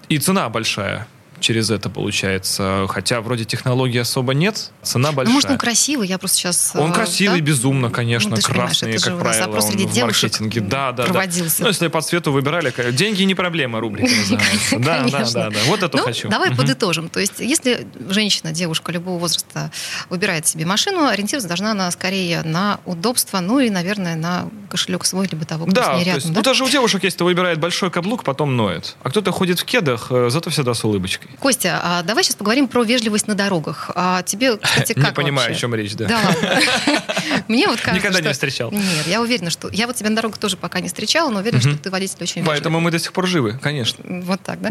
[0.10, 1.08] И цена большая
[1.40, 2.86] через это получается.
[2.90, 5.28] Хотя вроде технологий особо нет, цена большая.
[5.28, 6.72] Ну, может, он красивый, я просто сейчас...
[6.76, 7.46] Он э, красивый, да?
[7.46, 10.62] безумно, конечно, Ну, же красный, же как нас правило, он среди в маркетинге.
[10.62, 11.58] Да, да, проводился.
[11.60, 11.64] да.
[11.64, 14.80] Ну, если по цвету выбирали, деньги не проблема, рубрика называется.
[14.80, 15.60] Да, да, да, да.
[15.68, 16.30] Вот это Ну, хочу.
[16.30, 17.10] Давай подытожим.
[17.10, 19.72] То есть, если женщина, девушка любого возраста
[20.10, 25.28] выбирает себе машину, ориентироваться должна она скорее на удобство, ну и, наверное, на кошелек свой,
[25.28, 26.16] либо того, кто Да, с ней рядом.
[26.16, 26.34] есть, да?
[26.36, 28.96] ну даже у девушек кто выбирает большой каблук, потом ноет.
[29.04, 31.27] А кто-то ходит в кедах, э, зато всегда с улыбочкой.
[31.40, 33.92] Костя, а давай сейчас поговорим про вежливость на дорогах.
[33.96, 35.58] А тебе, кстати, как Не понимаю, вообще?
[35.58, 36.08] о чем речь, да.
[36.08, 36.62] Да ладно.
[37.48, 38.72] Мне вот кажется, Никогда не встречал.
[38.72, 39.70] Нет, я уверена, что...
[39.70, 42.44] Я вот тебя на дорогах тоже пока не встречала, но уверена, что ты водитель очень
[42.44, 44.04] Поэтому мы до сих пор живы, конечно.
[44.24, 44.70] Вот так, да?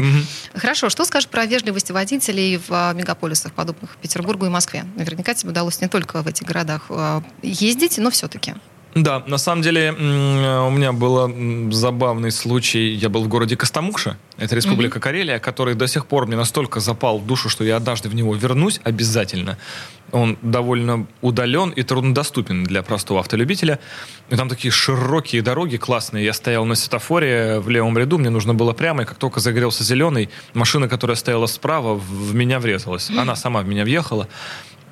[0.54, 4.84] Хорошо, что скажешь про вежливость водителей в а, мегаполисах, подобных Петербургу и Москве?
[4.96, 8.54] Наверняка тебе удалось не только в этих городах а, ездить, но все-таки.
[8.96, 12.94] Да, на самом деле у меня был забавный случай.
[12.94, 17.18] Я был в городе Костомукша, это республика Карелия, который до сих пор мне настолько запал
[17.18, 19.58] в душу, что я однажды в него вернусь обязательно.
[20.12, 23.80] Он довольно удален и труднодоступен для простого автолюбителя.
[24.30, 26.24] И там такие широкие дороги классные.
[26.24, 29.84] Я стоял на светофоре в левом ряду, мне нужно было прямо, и как только загорелся
[29.84, 33.10] зеленый, машина, которая стояла справа, в меня врезалась.
[33.10, 34.26] Она сама в меня въехала.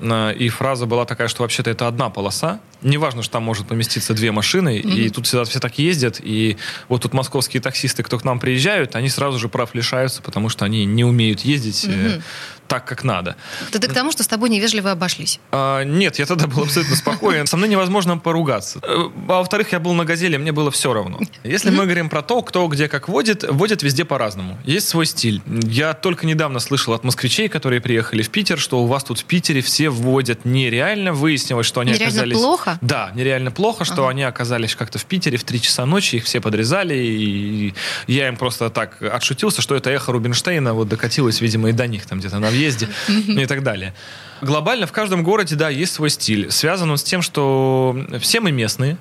[0.00, 2.60] А, И фраза была такая, что вообще-то это одна полоса.
[2.84, 6.20] Неважно, что там может поместиться две машины, и тут всегда все так ездят.
[6.22, 6.56] И
[6.88, 10.64] вот тут московские таксисты, кто к нам приезжают, они сразу же прав лишаются, потому что
[10.64, 12.20] они не умеют ездить э,
[12.68, 13.36] так, как надо.
[13.72, 15.40] Ты ты к тому, что с тобой невежливо обошлись.
[15.50, 17.46] А, нет, я тогда был абсолютно спокоен.
[17.46, 18.80] Со мной невозможно поругаться.
[18.82, 21.20] Э, А во-вторых, я был на «Газели», мне было все равно.
[21.42, 24.58] Если мы говорим про то, кто где как водит, водят везде по-разному.
[24.64, 25.42] Есть свой стиль.
[25.46, 29.24] Я только недавно слышал от москвичей, которые приехали в Питер, что у вас тут в
[29.24, 31.12] Питере все водят нереально.
[31.12, 32.36] Выяснилось, что они Нереально оказались...
[32.36, 32.73] плохо?
[32.80, 34.08] Да, нереально плохо, что Ага.
[34.10, 37.74] они оказались как-то в Питере в 3 часа ночи, их все подрезали, и
[38.06, 42.06] я им просто так отшутился, что это эхо Рубинштейна вот докатилось, видимо, и до них
[42.06, 43.94] там где-то на въезде и так далее.
[44.40, 46.50] Глобально в каждом городе, да, есть свой стиль.
[46.50, 48.96] Связан он с тем, что все мы местные,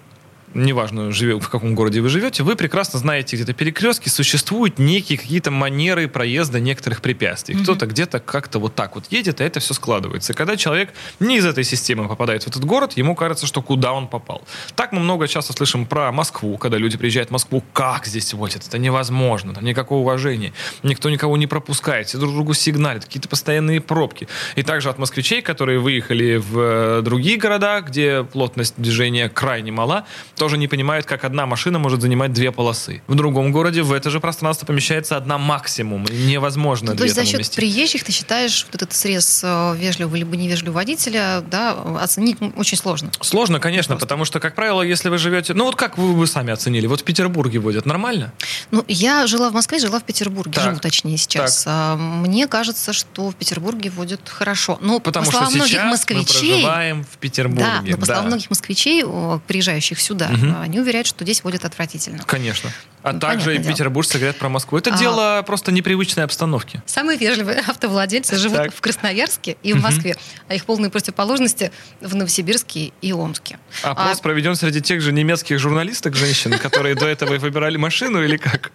[0.54, 5.52] неважно, живе- в каком городе вы живете, вы прекрасно знаете, где-то перекрестки существуют некие какие-то
[5.52, 7.56] манеры проезда некоторых препятствий.
[7.56, 10.34] Кто-то где-то как-то вот так вот едет, и это все складывается.
[10.34, 13.94] И когда человек не из этой системы попадает в этот город, ему кажется, что куда
[13.94, 14.44] он попал.
[14.76, 18.66] Так мы много часто слышим про Москву, когда люди приезжают в Москву, как здесь водят,
[18.68, 23.82] это невозможно, там никакого уважения, никто никого не пропускает, все друг другу сигналят, какие-то постоянные
[23.82, 24.28] пробки.
[24.56, 30.06] И также от москвичей, которые выехали в э, другие города, где плотность движения крайне мала,
[30.43, 33.01] тоже не понимают, как одна машина может занимать две полосы.
[33.08, 36.06] В другом городе в это же пространство помещается одна максимум.
[36.12, 37.56] Невозможно То две есть за счет уместить.
[37.56, 43.10] приезжих ты считаешь вот этот срез э, вежливого либо невежливого водителя, да, оценить очень сложно.
[43.21, 44.06] Сложно, конечно, Просто.
[44.06, 45.53] потому что, как правило, если вы живете...
[45.53, 46.88] Ну вот как вы, вы сами оценили?
[46.88, 48.34] Вот в Петербурге водят нормально?
[48.71, 50.63] Ну, я жила в Москве, жила в Петербурге, Так.
[50.65, 51.63] живу точнее сейчас.
[51.65, 54.77] А, Мне кажется, что в Петербурге водят хорошо.
[54.82, 57.63] Ну, Потому по что словам многих сейчас мы москвичей, проживаем в Петербурге.
[57.63, 58.27] да, но по словам да.
[58.32, 59.06] многих москвичей,
[59.47, 60.62] приезжающих сюда, Мгм.
[60.62, 62.24] они уверяют, что здесь водят отвратительно.
[62.26, 62.69] Конечно.
[63.04, 64.78] А Ну, также и петербуржцы говорят про Москву.
[64.78, 64.98] Это А.
[64.98, 66.82] дело просто непривычной обстановки.
[66.86, 68.74] Самые вежливые автовладельцы живут Так.
[68.76, 70.15] в Красноярске и в Москве,
[70.48, 73.58] а их полные противоположности в Новосибирске и Омске.
[73.82, 78.72] Опрос проведен среди тех же немецких журналисток, женщин, которые до этого выбирали машину или как?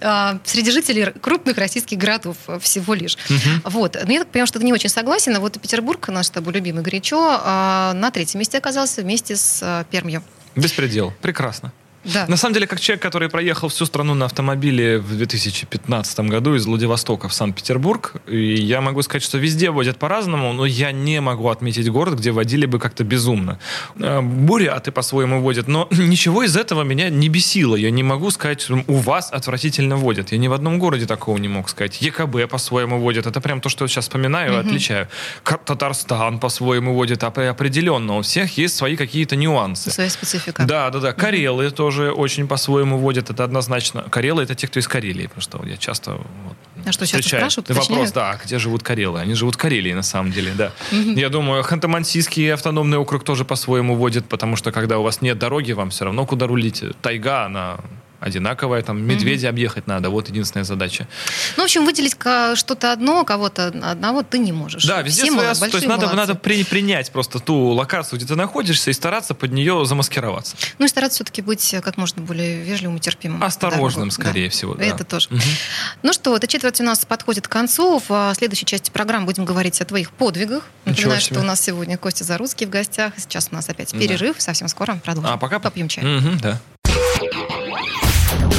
[0.00, 3.16] А, среди жителей крупных российских городов э, всего лишь.
[3.64, 3.96] Вот.
[4.04, 5.38] Но я так понимаю, что ты не очень согласен.
[5.38, 9.84] Вот Петербург, наш с тобой любимый горячо, а, на третьем месте оказался вместе с а,
[9.84, 10.22] Пермью.
[10.56, 11.12] Беспредел.
[11.20, 11.72] Прекрасно.
[12.04, 12.26] Да.
[12.28, 16.66] На самом деле, как человек, который проехал всю страну на автомобиле в 2015 году из
[16.66, 21.48] Владивостока в Санкт-Петербург, и я могу сказать, что везде водят по-разному, но я не могу
[21.48, 23.58] отметить город, где водили бы как-то безумно.
[23.98, 27.76] Э, Буряты по-своему водят, но ничего из этого меня не бесило.
[27.76, 30.32] Я не могу сказать, что у вас отвратительно водят.
[30.32, 32.02] Я ни в одном городе такого не мог сказать.
[32.02, 33.26] ЕКБ по-своему водят.
[33.26, 35.08] Это прям то, что я сейчас вспоминаю, отличаю.
[35.42, 37.22] Ка- Татарстан по-своему водит.
[37.22, 38.16] Опре- Определенно.
[38.18, 39.90] У всех есть свои какие-то нюансы.
[39.90, 40.64] Своя специфика.
[40.64, 41.12] Да, да, да.
[41.12, 44.02] Карелы тоже очень по-своему водят, это однозначно.
[44.10, 47.40] Карелы это те, кто из Карелии, потому что я часто вот, А что, встречаю.
[47.42, 48.14] спрашивают, Вопрос, уточняют?
[48.14, 49.20] да, а где живут Карелы?
[49.20, 50.72] Они живут в Карелии, на самом деле, да.
[50.90, 55.72] Я думаю, Ханты-Мансийский автономный округ тоже по-своему водит, потому что когда у вас нет дороги,
[55.72, 56.82] вам все равно куда рулить.
[57.02, 57.78] Тайга, она
[58.24, 61.06] одинаковая, там медведя объехать надо, вот единственная задача.
[61.56, 62.16] Ну, в общем, выделить
[62.58, 64.84] что-то одно, кого-то одного ты не можешь.
[64.84, 66.16] Да, везде Все своя, то есть надо, молодцы.
[66.16, 70.56] надо при- принять просто ту локацию, где ты находишься, и стараться под нее замаскироваться.
[70.78, 73.42] Ну и стараться все-таки быть как можно более вежливым и терпимым.
[73.42, 74.50] Осторожным, Да, скорее да.
[74.50, 74.74] всего.
[74.74, 74.84] Да.
[74.84, 75.28] Это тоже.
[76.02, 77.98] Ну что, эта четверть у нас подходит к концу.
[77.98, 80.64] В а, следующей части программы будем говорить о твоих подвигах.
[80.84, 83.12] Напоминаю, что у нас сегодня Костя Зарусский в гостях.
[83.16, 84.36] Сейчас у нас опять перерыв.
[84.40, 85.30] Совсем скоро продолжим.
[85.32, 86.04] А пока попьем чай.
[86.04, 86.60] Мгм, да.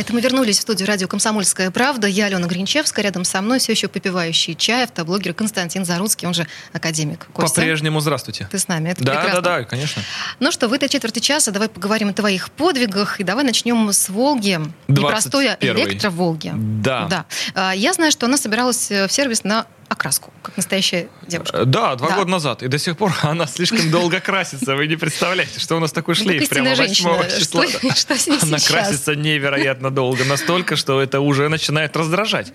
[0.00, 2.06] Это мы вернулись в студию радио «Комсомольская правда».
[2.06, 3.04] Я Алена Гринчевская.
[3.04, 7.26] Рядом со мной все еще попивающий чай автоблогер Константин Заруцкий, он же академик.
[7.34, 8.48] По-прежнему здравствуйте.
[8.50, 8.88] ты с нами.
[8.88, 9.42] Это Да, прекрасно.
[9.42, 10.02] да, да, конечно.
[10.38, 13.20] Ну что, в этой четверти часа давай поговорим о твоих подвигах.
[13.20, 14.58] И давай начнем с «Волги».
[14.88, 15.84] Непростой, а 21-й.
[15.84, 16.52] электро-«Волги».
[16.54, 17.06] Да.
[17.10, 17.26] Да.
[17.54, 21.58] А, Я знаю, что она собиралась э, в сервис на окраску, как настоящая девушка.
[21.58, 22.14] Э, Да, два Да.
[22.16, 22.62] года назад.
[22.62, 24.76] И до сих пор она слишком долго красится.
[24.76, 27.38] Вы не представляете, что у нас такой Ну, шлейф прямо истинная 8 женщина.
[27.38, 28.38] числа.
[28.42, 30.24] Она красится невероятно долго.
[30.24, 32.52] Настолько, что это уже начинает раздражать.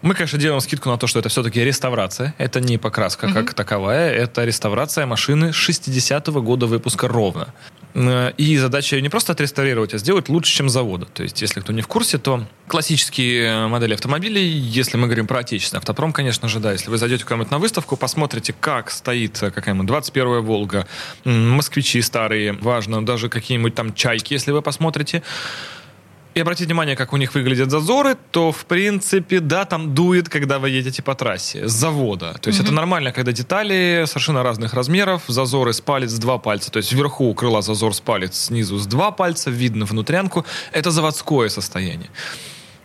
[0.00, 2.34] Мы, конечно, делаем скидку на то, что это все-таки реставрация.
[2.38, 4.12] Это не покраска как таковая.
[4.12, 7.52] Это реставрация машины 60-го года выпуска ровно.
[7.94, 11.06] Э, И задача ее не просто отреставрировать, а сделать лучше, чем завода.
[11.06, 15.40] То есть, если кто не в курсе, то классические модели автомобилей, если мы говорим про
[15.40, 19.50] отечественный автопром, конечно же, да, если вы зайдете куда-нибудь на выставку, посмотрите, как стоит э,
[19.50, 20.86] какая-нибудь 21-я «Волга»,
[21.24, 25.22] москвичи старые, важно, даже какие-нибудь там «Чайки», если вы посмотрите,
[26.38, 30.60] и обратите внимание, как у них выглядят зазоры, то, в принципе, да, там дует, когда
[30.60, 32.34] вы едете по трассе с завода.
[32.40, 36.70] То есть это нормально, когда детали совершенно разных размеров, зазоры с палец два пальца.
[36.70, 40.46] То есть вверху у крыла зазор с палец, снизу с два пальца, видно внутрянку.
[40.72, 42.10] Это заводское состояние.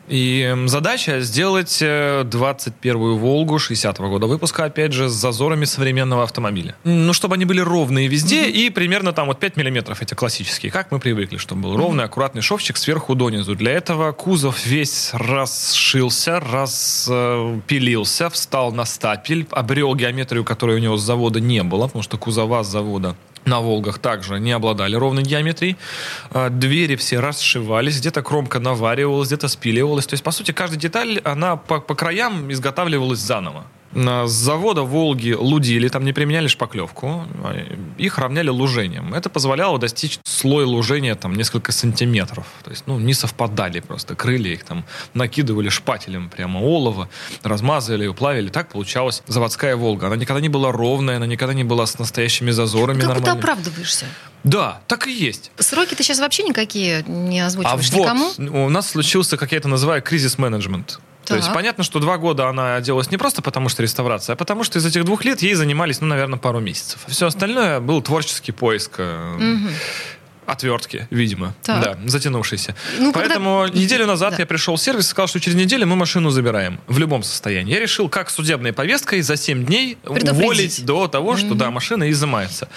[0.08, 6.24] И м, задача сделать э, 21-ю «Волгу» 60-го года выпуска, опять же, с зазорами современного
[6.24, 6.76] автомобиля.
[6.84, 10.92] Ну, чтобы они были ровные везде и примерно там вот 5 миллиметров эти классические, как
[10.92, 13.56] мы привыкли, чтобы был ровный, аккуратный шовчик сверху донизу.
[13.56, 21.02] Для этого кузов весь расшился, распилился, встал на стапель, обрел геометрию, которой у него с
[21.02, 25.78] завода не было, потому что кузова с завода на «Волгах» также не обладали ровной геометрией.
[26.32, 30.08] А, Двери все расшивались, где-то кромка наваривалась, где-то спиливалась.
[30.08, 33.66] То есть, по сути, каждая деталь, она по, по краям изготавливалась заново.
[33.94, 37.66] На- С завода «Волги» лудили, там не применяли шпаклевку, а,
[37.98, 39.14] их равняли лужением.
[39.14, 42.46] Это позволяло достичь слой лужения там несколько сантиметров.
[42.64, 44.16] То есть, ну, не совпадали просто.
[44.16, 47.08] Крылья их там накидывали шпателем прямо олово,
[47.44, 48.50] размазывали, уплавили.
[48.50, 50.08] Так получалась заводская «Волга».
[50.08, 53.40] Она никогда не была ровная, она никогда не была с настоящими зазорами Как будто нормальными.
[53.40, 54.06] оправдываешься.
[54.44, 55.52] Да, так и есть.
[55.58, 58.02] Сроки ты сейчас вообще никакие не А озвучиваешь вот
[58.40, 58.66] никому?
[58.66, 61.00] у нас случился, как я это называю, кризис-менеджмент.
[61.26, 64.64] То есть понятно, что два года она делалась не просто потому, что реставрация, а потому
[64.64, 67.00] что из этих двух лет ей занимались, ну, наверное, пару месяцев.
[67.08, 69.38] Все остальное был творческий поиск э,
[70.46, 71.82] отвертки, видимо, Так.
[71.84, 72.76] да, затянувшийся.
[73.00, 74.38] Ну, когда- Поэтому неделю назад Да.
[74.40, 77.74] я пришел в сервис и сказал, что через неделю мы машину забираем в любом состоянии.
[77.74, 82.68] Я решил, как судебной повесткой за 7 дней уволить до того, что да, машина изымается.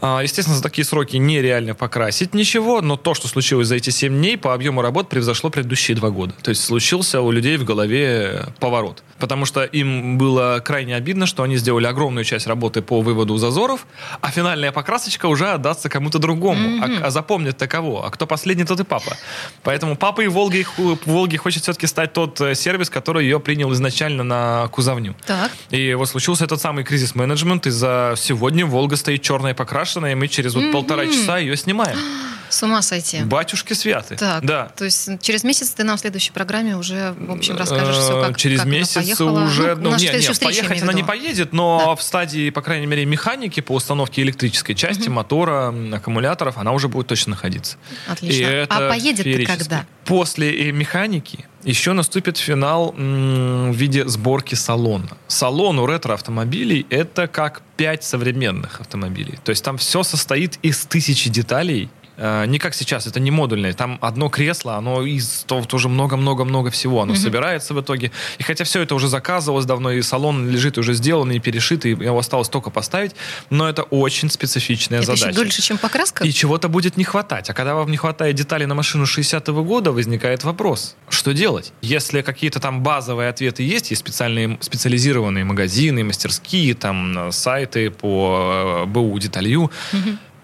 [0.00, 4.12] А, Естественно, за такие сроки нереально покрасить ничего, но то, что случилось за эти 7
[4.12, 6.34] дней, по объему работ превзошло предыдущие два года.
[6.42, 9.02] То есть случился у людей в голове поворот.
[9.18, 13.86] Потому что им было крайне обидно, что они сделали огромную часть работы по выводу зазоров,
[14.20, 16.82] а финальная покрасочка уже отдастся кому-то другому.
[16.82, 18.04] А, а запомнит-то кого?
[18.04, 19.16] А кто последний, тот и папа.
[19.62, 20.66] Поэтому папа и Волги,
[21.04, 25.16] Волги хочет все-таки стать тот э, сервис, который ее принял изначально на кузовню.
[25.26, 25.50] Так.
[25.70, 29.54] И вот случился этот самый кризис-менеджмент, и за сегодня Волга стоит черная
[29.88, 31.98] покрашенная, и мы через вот полтора часа ее снимаем.
[32.50, 33.20] С ума сойти.
[33.24, 34.16] Батюшки святы.
[34.16, 34.70] Так, Да.
[34.74, 38.26] то есть через месяц ты нам в следующей программе уже, в общем, расскажешь все, Э,
[38.28, 39.40] как Через как она месяц поехала.
[39.44, 39.76] уже...
[39.76, 42.62] Ну, наша не, следующая не, встреча, я поехать она не поедет, но в стадии, по
[42.62, 47.76] крайней мере, механики по установке электрической части, мотора, м, аккумуляторов, она уже будет точно находиться.
[48.06, 48.66] Отлично.
[48.70, 49.84] А поедет ты когда?
[50.06, 55.18] После э, механики еще наступит финал в виде сборки салона.
[55.26, 59.38] Салон у ретро-автомобилей— это как пять современных автомобилей.
[59.44, 63.72] То есть там все состоит из тысячи деталей, Не как сейчас, это не модульное.
[63.72, 67.02] Там одно кресло, оно из того тоже много-много-много всего.
[67.02, 68.10] Оно собирается в итоге.
[68.38, 71.94] И хотя все это уже заказывалось давно, и салон лежит уже сделанный, и перешитый, и
[71.94, 73.12] его осталось только поставить,
[73.50, 75.28] но это очень специфичная Это задача.
[75.28, 76.24] еще дольше, чем покраска?
[76.24, 77.50] И чего-то будет не хватать.
[77.50, 81.72] А когда вам не хватает деталей на машину 60-го года, возникает вопрос, что делать?
[81.82, 88.84] Если какие-то там базовые ответы есть, есть специальные специализированные магазины, мастерские, там э, сайты по
[88.84, 89.70] э, БУ деталью,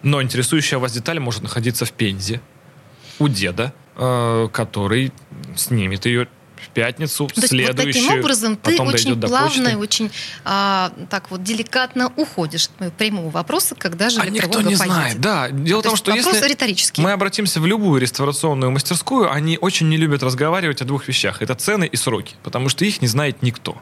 [0.04, 2.40] но интересующая вас деталь может находиться в Пензе
[3.18, 5.12] у деда, э, который
[5.56, 6.28] снимет ее
[6.64, 10.10] в пятницу, То есть вот следующую, таким образом ты очень плавно и очень
[10.44, 14.78] а, так вот деликатно уходишь от моего прямого вопроса, когда же А никто не поедет.
[14.78, 15.20] знает.
[15.20, 17.02] Да, дело в То том, что если риторический.
[17.02, 21.42] мы обратимся в любую реставрационную мастерскую, они очень не любят разговаривать о двух вещах.
[21.42, 23.76] Это цены и сроки, потому что их не знает никто.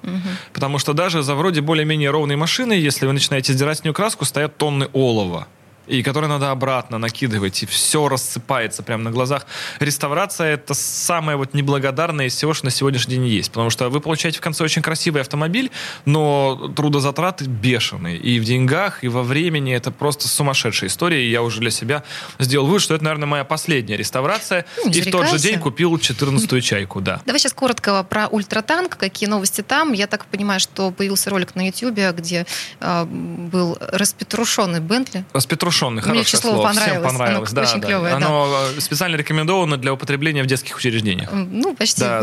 [0.53, 4.25] Потому что даже за вроде более-менее ровной машины, если вы начинаете сдирать с нее краску,
[4.25, 5.47] стоят тонны олова.
[5.87, 9.47] И которые надо обратно накидывать, и все рассыпается прямо на глазах.
[9.81, 13.51] Реставрация— это самое вот неблагодарное из всего, что на сегодняшний день есть.
[13.51, 15.71] Потому что вы получаете в конце очень красивый автомобиль,
[16.05, 18.17] но трудозатраты бешеные.
[18.17, 21.25] И в деньгах, и во времени это просто сумасшедшая история.
[21.25, 22.05] И я уже для себя
[22.39, 24.65] сделал вывод, что это, наверное, моя последняя реставрация.
[24.85, 27.21] Ну, и в тот же день купил 14-ю чайку, да.
[27.27, 29.93] Давай сейчас коротко про ультратанк, какие новости там.
[29.93, 32.47] Я так понимаю, что появился ролик на YouTube, где
[32.81, 35.25] а, был распетрушенный Бентли.
[35.33, 36.69] Распетрушенный, Мне хорошее очень слово слово.
[36.69, 37.07] понравилось.
[37.09, 37.51] Всем понравилось.
[37.51, 37.87] Оно да, очень да.
[37.87, 38.17] клевое, да.
[38.17, 41.31] Оно э, специально рекомендовано для употребления в детских учреждениях.
[41.33, 42.01] Ну, почти.
[42.01, 42.23] Да,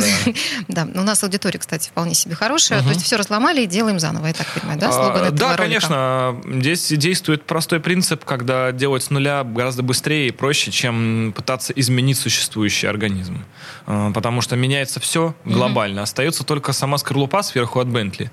[0.68, 2.82] Да, у нас аудитория, кстати, вполне себе хорошая.
[2.84, 4.92] То есть все разломали и делаем заново, я так понимаю, да?
[4.92, 6.42] Слоган А, Да, конечно.
[6.46, 12.18] Здесь действует простой принцип, когда делать с нуля гораздо быстрее и проще, чем пытаться изменить
[12.18, 13.44] существующий организм.
[13.86, 16.04] А, Потому что меняется все глобально.
[16.04, 18.32] Остается только сама скорлупа сверху от Бентли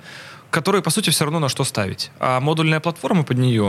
[0.50, 2.10] которой, по сути, все равно на что ставить.
[2.18, 3.66] А модульная платформа под нее,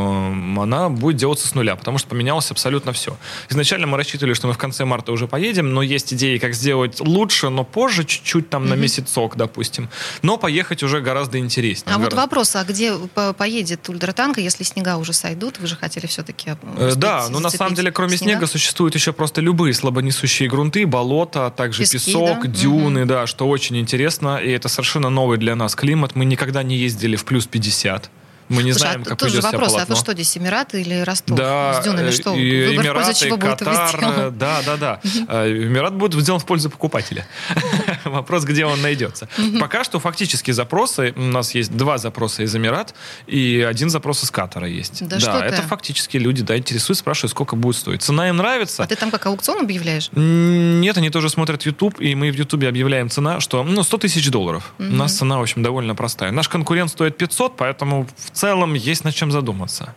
[0.61, 3.17] она будет делаться с нуля, потому что поменялось абсолютно все.
[3.49, 6.99] Изначально мы рассчитывали, что мы в конце марта уже поедем, но есть идеи, как сделать
[6.99, 9.89] лучше, но позже, чуть-чуть там на месяцок, допустим.
[10.21, 11.93] Но поехать уже гораздо интереснее.
[11.95, 15.59] А вот Гораздо- вопрос, а где по- поедет ультратанк, если снега уже сойдут?
[15.59, 19.41] Вы же хотели все-таки Э, Да, но на самом деле, кроме снега, существуют еще просто
[19.41, 22.47] любые слабонесущие грунты, болота, а также Пески, песок, да?
[22.47, 24.37] дюны, да, что очень интересно.
[24.37, 26.15] И это совершенно новый для нас климат.
[26.15, 28.10] Мы никогда не ездили в плюс 50.
[28.49, 29.95] Мы не знаем, как тоже вопрос, а полотно.
[29.95, 31.38] вы что здесь, Эмираты или Ростов?
[31.38, 32.33] Да, С дюнами э, что?
[32.33, 34.13] и Выбор Эмираты, чего будет Катар, сделан?
[34.17, 35.01] э, да, да, да.
[35.27, 37.27] Э, Эмират будет сделан в пользу покупателя.
[38.05, 39.27] Вопрос, где он найдется.
[39.60, 42.93] Пока что фактически запросы, у нас есть два запроса из Эмират
[43.25, 45.05] и один запрос из Катара есть.
[45.07, 48.01] Да что это фактически люди, да, интересуют, спрашивают, сколько будет стоить.
[48.01, 48.83] Цена им нравится.
[48.83, 50.10] А ты там как аукцион объявляешь?
[50.13, 54.29] Нет, они тоже смотрят YouTube, и мы в YouTube объявляем цена, что ну, 100 тысяч
[54.29, 54.73] долларов.
[54.79, 56.31] У нас цена, в общем, довольно простая.
[56.31, 59.93] Наш конкурент стоит 500, поэтому в целом есть над чем задуматься.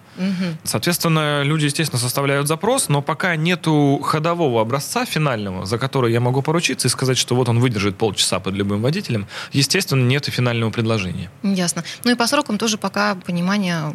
[0.65, 6.43] Соответственно, люди, естественно, составляют запрос, но пока нету ходового образца финального, за который я могу
[6.43, 10.71] поручиться и сказать, что вот он выдержит полчаса под любым водителем, естественно, нет и финального
[10.71, 11.31] предложения.
[11.43, 11.85] Ясно.
[12.05, 13.95] Ну и по срокам тоже пока понимания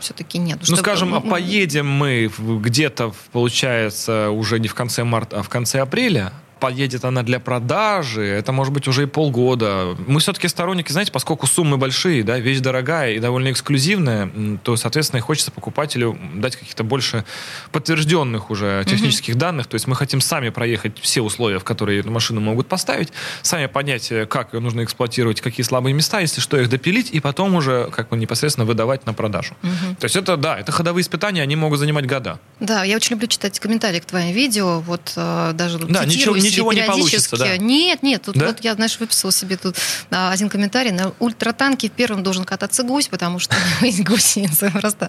[0.00, 0.58] все-таки нет.
[0.60, 5.48] Ну, Чтобы- скажем, а поедем мы где-то, получается, уже не в конце марта, а в
[5.48, 6.32] конце апреля.
[6.60, 9.96] Поедет она для продажи, это может быть уже и полгода.
[10.06, 14.30] Мы все-таки сторонники, знаете, поскольку суммы большие, да, вещь дорогая и довольно эксклюзивная,
[14.64, 17.24] то, соответственно, и хочется покупателю дать каких-то больше
[17.72, 19.66] подтвержденных уже технических данных.
[19.66, 23.66] То есть мы хотим сами проехать все условия, в которые эту машину могут поставить, сами
[23.66, 27.54] понять, э, как ее нужно эксплуатировать, какие слабые места, если что, их допилить, и потом
[27.54, 29.54] уже как бы непосредственно выдавать на продажу.
[30.00, 32.40] То есть это, да, это ходовые испытания, они могут занимать года.
[32.60, 34.80] Да, я очень люблю читать комментарии к твоим видео.
[34.80, 37.56] Вот э, даже Да, ничего- ничего не получится, да.
[37.56, 38.46] Нет, нет, тут Да?
[38.46, 39.76] вот я, знаешь, выписала себе тут
[40.10, 40.90] а, один комментарий.
[40.90, 44.70] На ультратанке первым должен кататься гусь, потому что у него есть гусеница.
[44.74, 45.08] Просто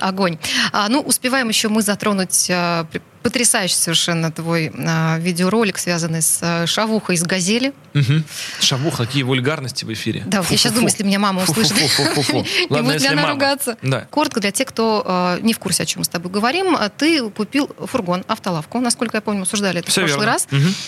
[0.00, 0.38] огонь.
[0.72, 2.86] А, ну, успеваем еще мы затронуть а,
[3.22, 7.72] потрясающий совершенно твой а, видеоролик, связанный с а, шавухой из «Газели».
[7.92, 8.24] Мгм.
[8.60, 10.22] Шавух, какие вульгарности в эфире.
[10.26, 10.74] Да, вот я сейчас Фу-фу-фу.
[10.76, 11.72] думаю, если меня мама услышит,
[12.70, 13.76] не будет ли она ругаться?
[14.10, 16.76] Коротко для тех, кто э, не в курсе, о чем мы с тобой говорим.
[16.76, 20.46] А Ты купил фургон, автолавку, насколько я помню, обсуждали это в прошлый раз.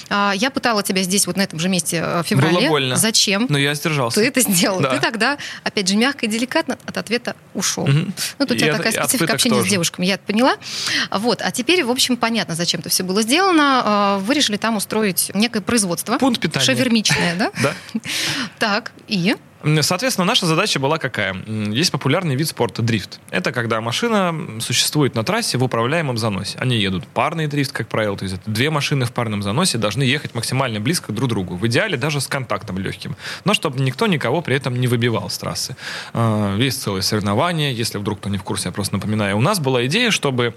[0.08, 2.60] А, Я пытала тебя здесь, вот на этом же месте э, в феврале.
[2.60, 2.96] Было больно.
[2.96, 3.46] Зачем?
[3.48, 4.20] Но я сдержался.
[4.20, 4.80] Ты это сделал.
[4.80, 8.14] Ты тогда, опять же, мягко и деликатно от ответа ушел.Мгм.
[8.38, 10.56] Ну, тут у тебя такая специфика общения с девушками, я это поняла.
[11.10, 11.42] Вот.
[11.42, 13.82] А теперь, в общем, понятно, зачем это все было сделано.
[13.84, 16.18] А, Вы решили там устроить некое производство.
[16.18, 16.64] Пункт питания.
[16.64, 17.50] Шавермичное, да?
[17.60, 17.72] Да.
[18.60, 19.34] Так, и?
[19.82, 21.34] Соответственно, наша задача была какая?
[21.46, 23.20] Есть популярный вид спорта дрифт.
[23.30, 26.58] Это когда машина существует на трассе в управляемом заносе.
[26.58, 30.02] Они едут парный дрифт, как правило, то есть это две машины в парном заносе должны
[30.02, 31.56] ехать максимально близко друг к другу.
[31.56, 33.16] В идеале даже с контактом легким.
[33.44, 35.76] Но чтобы никто никого при этом не выбивал с трассы.
[36.12, 39.36] А, Есть целое соревнование, если вдруг кто не в курсе, я просто напоминаю.
[39.36, 40.54] У нас была идея, чтобы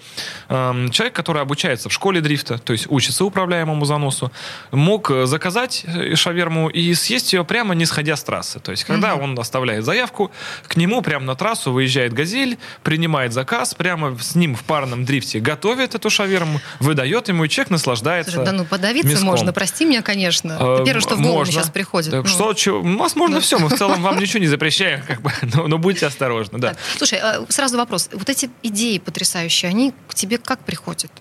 [0.48, 4.32] человек, который обучается в школе дрифта, то есть учится управляемому заносу,
[4.72, 8.60] мог э, заказать э, шаверму и съесть ее прямо не сходя с трассы.
[8.60, 10.32] То есть когда он оставляет заявку,
[10.68, 15.40] к нему прямо на трассу выезжает «Газель», принимает заказ, прямо с ним в парном дрифте
[15.40, 19.26] готовит эту шаверму, выдает ему, и человек наслаждается Слушай, да ну подавиться мяском.
[19.28, 20.58] можно, прости меня, конечно.
[20.60, 21.54] Э, Это первое, что в голову можно.
[21.54, 22.14] сейчас приходит.
[22.14, 22.26] Ну.
[22.26, 23.42] Что, чё- у нас можно Ну.
[23.42, 26.70] все, мы в целом вам ничего не запрещаем, как бы, но, но будьте осторожны, да.
[26.70, 28.10] Так, Слушай, э, сразу вопрос.
[28.14, 31.12] Вот эти идеи потрясающие, они к тебе как приходят?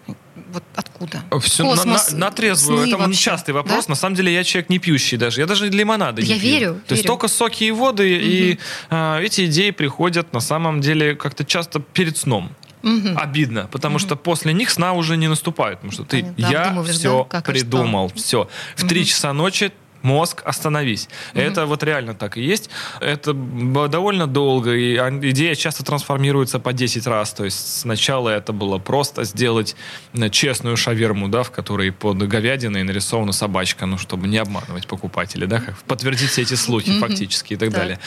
[0.54, 1.18] Вот откуда?
[1.30, 1.40] откуда?
[1.40, 2.78] Все на, Космос, на, на трезвую.
[2.78, 3.86] сны Это вообще, частый вопрос.
[3.86, 3.90] да?
[3.90, 5.40] На самом деле я человек не пьющий даже.
[5.40, 6.42] Я даже лимонада не Я пью.
[6.50, 7.08] верю, То есть верю.
[7.08, 8.18] только соки и воды.
[8.22, 8.58] И
[8.90, 12.50] а, эти идеи приходят на самом деле как-то часто перед сном.
[12.82, 13.16] Мгм.
[13.18, 15.78] Обидно, потому что после них сна уже не наступает.
[15.78, 18.48] Потому что ты, Понятно, я все да, как придумал, все.
[18.76, 19.72] В три часа ночи
[20.04, 21.08] мозг, остановись.
[21.32, 22.70] Это вот реально так и есть.
[23.00, 27.32] Это довольно долго, и а, идея часто трансформируется по 10 раз.
[27.32, 29.74] То есть сначала это было просто сделать
[30.12, 35.46] э, честную шаверму, да, в которой под говядиной нарисована собачка, ну, чтобы не обманывать покупателей,
[35.46, 37.78] да, как подтвердить все эти слухи фактически и так Так.
[37.78, 37.98] далее.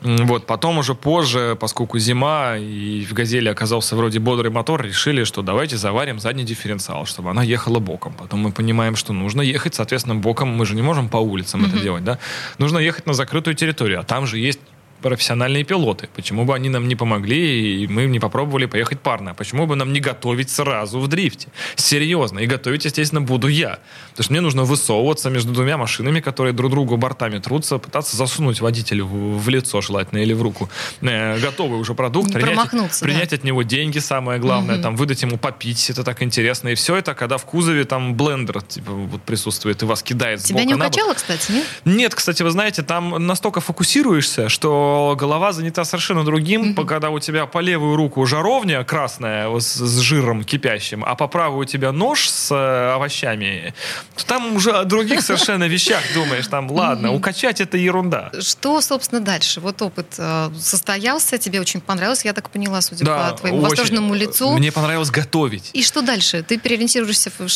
[0.00, 5.42] Вот, потом уже позже, поскольку зима, и в «Газели» оказался вроде бодрый мотор, решили, что
[5.42, 8.14] давайте заварим задний дифференциал, чтобы она ехала боком.
[8.14, 10.48] Потом мы понимаем, что нужно ехать, соответственно, боком.
[10.48, 12.18] Мы же не можем по улицам это делать, да?
[12.58, 14.60] Нужно ехать на закрытую территорию, а там же есть
[15.02, 16.08] профессиональные пилоты.
[16.14, 19.34] Почему бы они нам не помогли, и мы не попробовали поехать парно?
[19.34, 21.48] Почему бы нам не готовить сразу в дрифте?
[21.76, 22.40] Серьезно.
[22.40, 23.78] И готовить, естественно, буду я.
[24.10, 28.60] Потому что мне нужно высовываться между двумя машинами, которые друг другу бортами трутся, пытаться засунуть
[28.60, 30.68] водителю в, лицо желательно или в руку
[31.00, 32.88] э, готовый уже продукт, Не принять, да.
[33.00, 36.68] принять от него деньги, самое главное, там выдать ему попить, это так интересно.
[36.68, 40.64] И все это, когда в кузове там блендер типа, вот присутствует и вас кидает Тебя
[40.64, 41.66] не укачало, кстати, нет?
[41.84, 44.85] Нет, кстати, вы знаете, там настолько фокусируешься, что
[45.18, 49.98] голова занята совершенно другим, по- когда у тебя по левую руку жаровня красная с, с
[50.00, 53.74] жиром кипящим, а по правую у тебя нож с э, овощами,
[54.16, 56.46] то там уже о других совершенно вещах думаешь.
[56.48, 58.30] Там, ладно, укачать это ерунда.
[58.40, 59.60] Что, собственно, дальше?
[59.60, 63.68] Вот опыт э, состоялся, тебе очень понравилось, я так поняла, судя Да, по твоему очень.
[63.70, 64.52] восторженному лицу.
[64.56, 65.70] Мне понравилось готовить.
[65.72, 66.42] И что дальше?
[66.42, 67.48] Ты переориентируешься в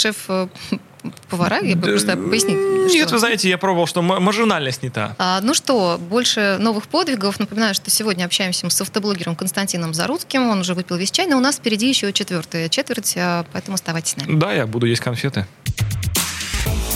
[1.30, 1.60] шеф-повара?
[1.60, 2.56] Я бы просто пояснить.
[2.92, 5.14] Нет, что- вы знаете, я пробовал, что маржинальность не та.
[5.18, 7.38] А, ну что, больше новых подвигов.
[7.38, 10.48] Напоминаю, что сегодня общаемся мы с автоблогером Константином Заруцким.
[10.48, 14.12] Он уже выпил весь чай, но у нас впереди еще четвертая четверть, а, поэтому оставайтесь
[14.12, 14.38] с нами.
[14.38, 15.46] Да, я буду есть конфеты.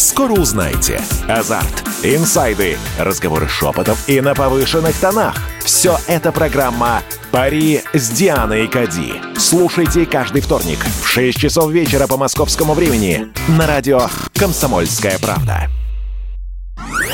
[0.00, 0.98] Скоро узнаете.
[1.28, 5.36] Азарт, инсайды, разговоры шепотов и на повышенных тонах.
[5.62, 9.20] Все это программа «Пари с Дианой Кади».
[9.36, 15.68] Слушайте каждый вторник в 6 часов вечера по московскому времени на радио «Комсомольская правда».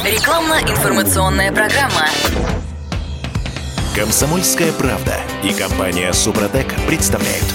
[0.05, 2.07] Рекламно-информационная программа.
[3.97, 7.47] «Комсомольская правда» и компания «Супротек» представляют.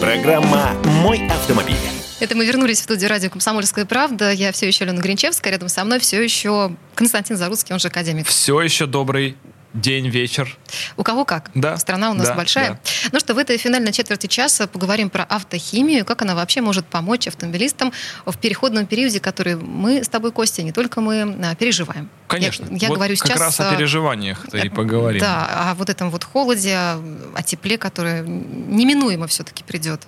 [0.00, 0.70] Программа
[1.02, 1.99] «Мой автомобиль».
[2.20, 4.30] Это мы вернулись в студию радио «Комсомольская правда».
[4.30, 8.26] Я все еще Алена Гринчевская, рядом со мной все еще Константин Заруцкий, он же академик.
[8.26, 9.38] Все еще добрый
[9.74, 10.56] день, вечер.
[10.96, 11.50] У кого как.
[11.54, 12.70] Да, Страна у нас да, большая.
[12.70, 12.78] да.
[13.12, 17.26] Ну что, в этой финальной четверти часа поговорим про автохимию, как она вообще может помочь
[17.28, 17.92] автомобилистам
[18.26, 22.08] в переходном периоде, который мы с тобой, Костя, не только мы а, переживаем.
[22.26, 22.66] Конечно.
[22.70, 23.40] Я, я Вот говорю как сейчас...
[23.40, 25.20] раз о переживаниях-то и поговорим.
[25.20, 30.02] Да, о вот этом вот холоде, о тепле, которое неминуемо все-таки придет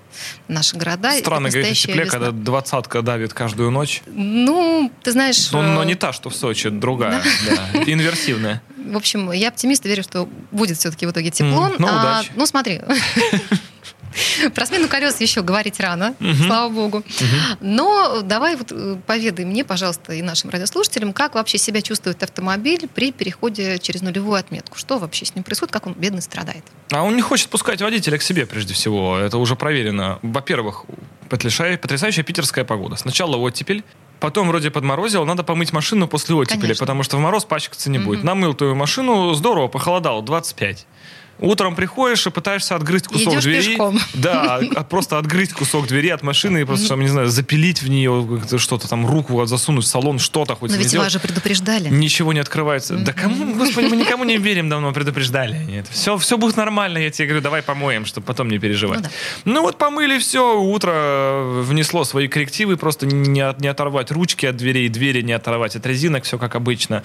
[0.49, 1.13] в наши города.
[1.13, 2.19] Странно говорить о тепле, весна.
[2.19, 4.03] когда двадцатка давит каждую ночь.
[4.07, 5.51] Ну, ты знаешь...
[5.53, 7.23] Но, но э, не та, что в Сочи, другая.
[7.47, 7.83] Да.
[7.85, 8.63] Инверсивная.
[8.91, 11.67] В общем, я оптимист и верю, что будет все-таки в итоге тепло.
[11.67, 12.31] М, ну, А, удачи.
[12.37, 12.81] ну, смотри.
[14.55, 16.15] Про смену колес еще говорить рано,
[16.47, 17.03] слава богу.
[17.61, 22.89] Но давай вот э, поведай мне, пожалуйста, и нашим радиослушателям, как вообще себя чувствует автомобиль
[22.95, 24.77] при переходе через нулевую отметку.
[24.77, 26.63] Что вообще с ним происходит, как он бедный страдает.
[26.91, 29.17] А он не хочет пускать водителя к себе, прежде всего.
[29.17, 30.19] Это уже проверено.
[30.21, 30.85] Во-первых,
[31.31, 32.97] потрясающая, потрясающая питерская погода.
[32.97, 33.83] Сначала оттепель,
[34.23, 36.87] потом вроде подморозило, надо помыть машину после оттепели, Конечно.
[36.87, 38.23] потому что в мороз пачкаться не будет.
[38.23, 40.87] Намыл твою машину, здорово, похолодало, 25.
[41.41, 43.67] Утром приходишь и пытаешься отгрызть кусок идешь двери.
[43.71, 43.99] пешком.
[44.15, 48.41] Да, а- просто отгрызть кусок двери от машины и просто, не знаю, запилить в нее
[48.59, 51.89] что-то там, руку засунуть в салон, что-то хоть Но ведь вас же предупреждали.
[51.89, 52.97] Ничего не открывается.
[52.97, 55.57] Да кому, господи, мы никому не верим, давно предупреждали.
[55.65, 59.01] Нет, все, все будет нормально, я тебе говорю, давай помоем, чтобы потом не переживать.
[59.45, 59.61] Ну Ну, да.
[59.63, 64.89] вот помыли все, утро внесло свои коррективы, просто не, от- не оторвать ручки от дверей,
[64.89, 67.03] двери не оторвать от резинок, все как обычно.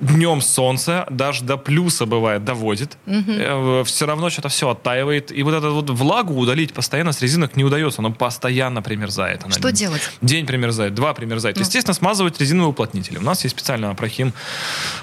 [0.00, 2.96] Днем солнце, даже до плюса бывает, доводит.
[3.84, 5.30] Все равно что-то все оттаивает.
[5.32, 9.44] И вот эту вот влагу удалить постоянно с резинок не удается, оно постоянно примерзает.
[9.44, 10.02] Она Что делать?
[10.22, 11.56] День примерзает, два примерзает.
[11.56, 11.62] Ну.
[11.62, 13.18] Естественно, смазывать резиновые уплотнители.
[13.18, 14.32] У нас есть специально Апрахим,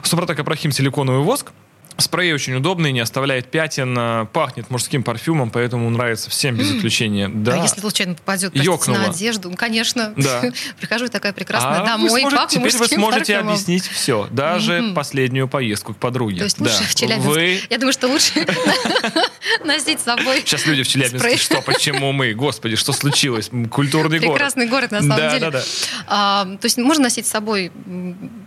[0.04, 1.52] Супротек Апрахим силиконовый воск,
[1.98, 7.30] Спрей очень удобный, не оставляет пятен, а, пахнет мужским парфюмом, поэтому нравится всем без исключения.
[7.30, 7.54] Да.
[7.60, 10.14] А если случайно попадет простите, на одежду, ну, конечно.
[10.18, 10.42] Да.
[10.80, 13.54] Прихожу такая прекрасная А домой, сможете- пахну теперь вы сможете парфюмом.
[13.54, 14.94] объяснить все, даже Мгм.
[14.96, 16.38] последнюю поездку к подруге.
[16.40, 16.72] То есть Да.
[16.72, 17.28] лучше в Челябинск.
[17.28, 18.32] Вы Я думаю, что лучше
[19.66, 22.34] носить с собой Сейчас люди в Челябинске, что, почему мы?
[22.34, 23.50] Господи, что случилось?
[23.70, 24.34] Культурный город.
[24.34, 25.42] Прекрасный город, на самом да, деле.
[25.42, 25.64] Да, да,
[26.08, 27.72] А, то есть можно носить с собой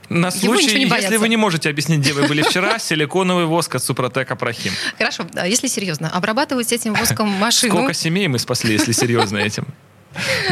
[0.08, 4.36] На случай, если вы не можете объяснить, где вы были вчера, силиконовый воск от Супротека
[4.36, 4.72] Прохим.
[4.96, 7.74] Хорошо, а если серьезно, обрабатывать этим воском машину.
[7.74, 9.66] Сколько семей мы спасли, если серьезно этим?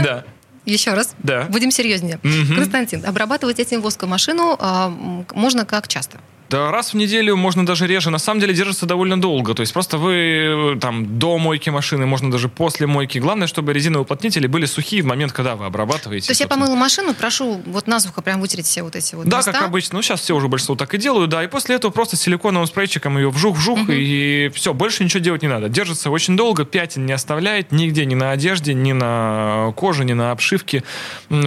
[0.02, 0.24] Да.
[0.66, 1.14] Еще раз.
[1.18, 1.44] Да.
[1.44, 2.18] Будем серьезнее.
[2.54, 4.88] Константин, обрабатывать этим воском машину а,
[5.34, 6.18] можно как часто?
[6.54, 8.10] Да раз в неделю, можно даже реже.
[8.10, 9.54] На самом деле держится довольно долго.
[9.54, 13.18] То есть просто вы э, там до мойки машины, можно даже после мойки.
[13.18, 16.28] Главное, чтобы резиновые уплотнители были сухие в момент, когда вы обрабатываете.
[16.28, 16.66] То есть я собственно.
[16.66, 19.50] помыла машину, прошу вот насухо прям вытереть все вот эти вот Да, места.
[19.50, 19.96] как обычно.
[19.96, 21.42] Ну, сейчас все уже большинство так и делают, да.
[21.42, 25.68] И после этого просто силиконовым спрейчиком ее вжух-вжух, и все, больше ничего делать не надо.
[25.68, 30.30] Держится очень долго, пятен не оставляет нигде, ни на одежде, ни на коже, ни на
[30.30, 30.84] обшивке,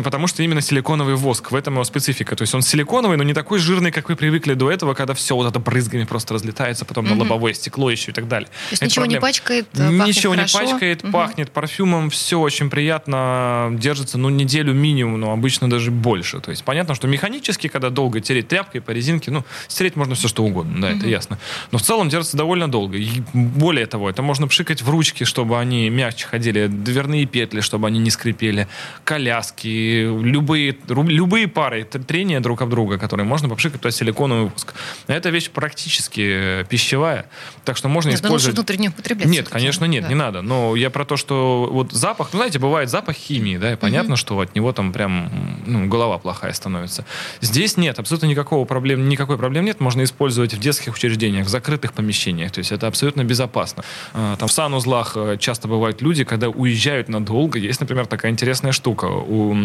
[0.03, 1.51] потому что именно силиконовый воск.
[1.51, 2.36] В этом его специфика.
[2.36, 5.36] То есть он силиконовый, но не такой жирный, как вы привыкли до этого, когда все
[5.36, 7.22] вот это брызгами просто разлетается, потом на Мгм.
[7.22, 8.48] лобовое стекло еще и так далее.
[8.48, 9.28] То есть Это ничего не проблема.
[9.28, 10.60] пачкает, э, пахнет Ничего не хорошо.
[10.60, 11.12] пачкает, Мгм.
[11.14, 16.39] пахнет парфюмом, все очень приятно, держится, ну, неделю минимум, но обычно даже больше.
[16.39, 20.28] То есть понятно, что механически, когда долго тереть тряпкой по резинке, ну, стереть можно все
[20.28, 21.38] что угодно, да, это ясно.
[21.72, 22.98] Но в целом держится довольно долго.
[22.98, 27.88] И более того, это можно пшикать в ручки, чтобы они мягче ходили, дверные петли, чтобы
[27.88, 28.68] они не скрипели,
[29.04, 34.74] коляски, любые, любые пары трения друг об друга, которые можно попшикать туда силиконовый воск.
[35.08, 37.30] Эта вещь практически э, пищевая,
[37.66, 38.56] так что можно Нет, использовать...
[38.56, 39.28] внутренне употреблять.
[39.28, 40.10] Нет, конечно, нет, Да.
[40.10, 40.42] не надо.
[40.42, 44.16] Но я про то, что вот запах, ну, знаете, бывает запах химии, да, и понятно,
[44.16, 45.32] что от него там прям
[45.66, 47.06] ну, голова плохая становится.
[47.42, 49.80] Здесь нет, абсолютно никакого проблем, никакой проблем нет.
[49.80, 52.52] Можно использовать в детских учреждениях, в закрытых помещениях.
[52.52, 53.84] То есть это абсолютно безопасно.
[54.14, 57.60] А, Там в санузлах э, часто бывают люди, когда уезжают надолго.
[57.60, 59.06] Есть, например, такая интересная штука.
[59.06, 59.56] У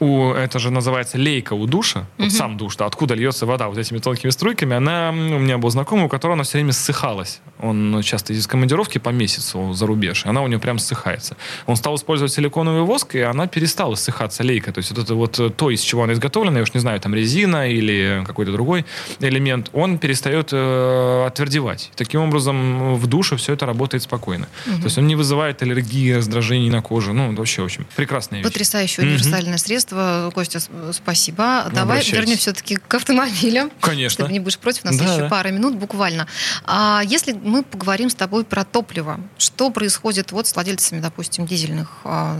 [0.00, 3.78] у, это же называется лейка у душа, вот сам душ, да, откуда льется вода вот
[3.78, 7.40] этими тонкими струйками, она, у меня был знакомый, у которого она все время ссыхалась.
[7.60, 11.36] Он часто из командировки по месяцу за рубеж, и она у него прям ссыхается.
[11.66, 14.72] Он стал использовать силиконовый воск, и она перестала ссыхаться лейка.
[14.72, 16.98] То есть вот это вот э, то, из чего она изготовлена, я уж не знаю,
[17.00, 18.84] там резина или какой-то другой
[19.20, 21.90] элемент, он перестает э, отвердевать.
[21.94, 24.48] Таким образом, в душе все это работает спокойно.
[24.64, 27.12] То есть он не вызывает аллергии, раздражений на коже.
[27.12, 28.48] Ну, вообще очень прекрасная вещь.
[28.48, 29.91] Потрясающее универсальное средство.
[30.34, 31.64] Костя, с- спасибо.
[31.72, 32.12] Давай обращайтесь.
[32.12, 33.70] вернем все-таки к автомобилям.
[33.80, 34.26] Конечно.
[34.26, 35.28] Ты не будешь против, у нас Да, еще да.
[35.28, 36.26] пара минут буквально.
[36.64, 41.88] А если мы поговорим с тобой про топливо, что происходит вот с владельцами, допустим, дизельных
[42.04, 42.36] а,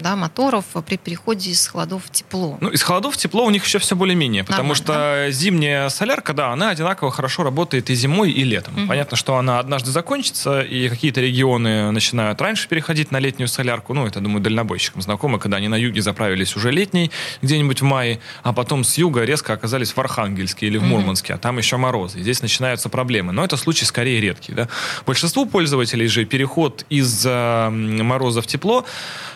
[0.00, 2.58] да, моторов при переходе из холодов в тепло?
[2.60, 6.32] Ну, из холодов в тепло у них еще все более-менее, потому Нормально, что зимняя солярка,
[6.32, 8.74] да, она одинаково хорошо работает и зимой, и летом.
[8.74, 8.88] Мгм.
[8.88, 13.94] Понятно, что она однажды закончится, и какие-то регионы начинают раньше переходить на летнюю солярку.
[13.94, 16.02] Ну, это, думаю, дальнобойщикам знакомо, когда они на юге
[16.46, 17.10] заправились уже летней,
[17.42, 20.86] где-нибудь в мае, а потом с юга резко оказались в Архангельске или в.
[20.86, 22.20] Мурманске, а там еще морозы.
[22.20, 23.32] И здесь начинаются проблемы.
[23.32, 24.52] Но это случай скорее редкий.
[24.52, 24.68] Да?
[25.04, 28.84] Большинству пользователей же переход из м, мороза в тепло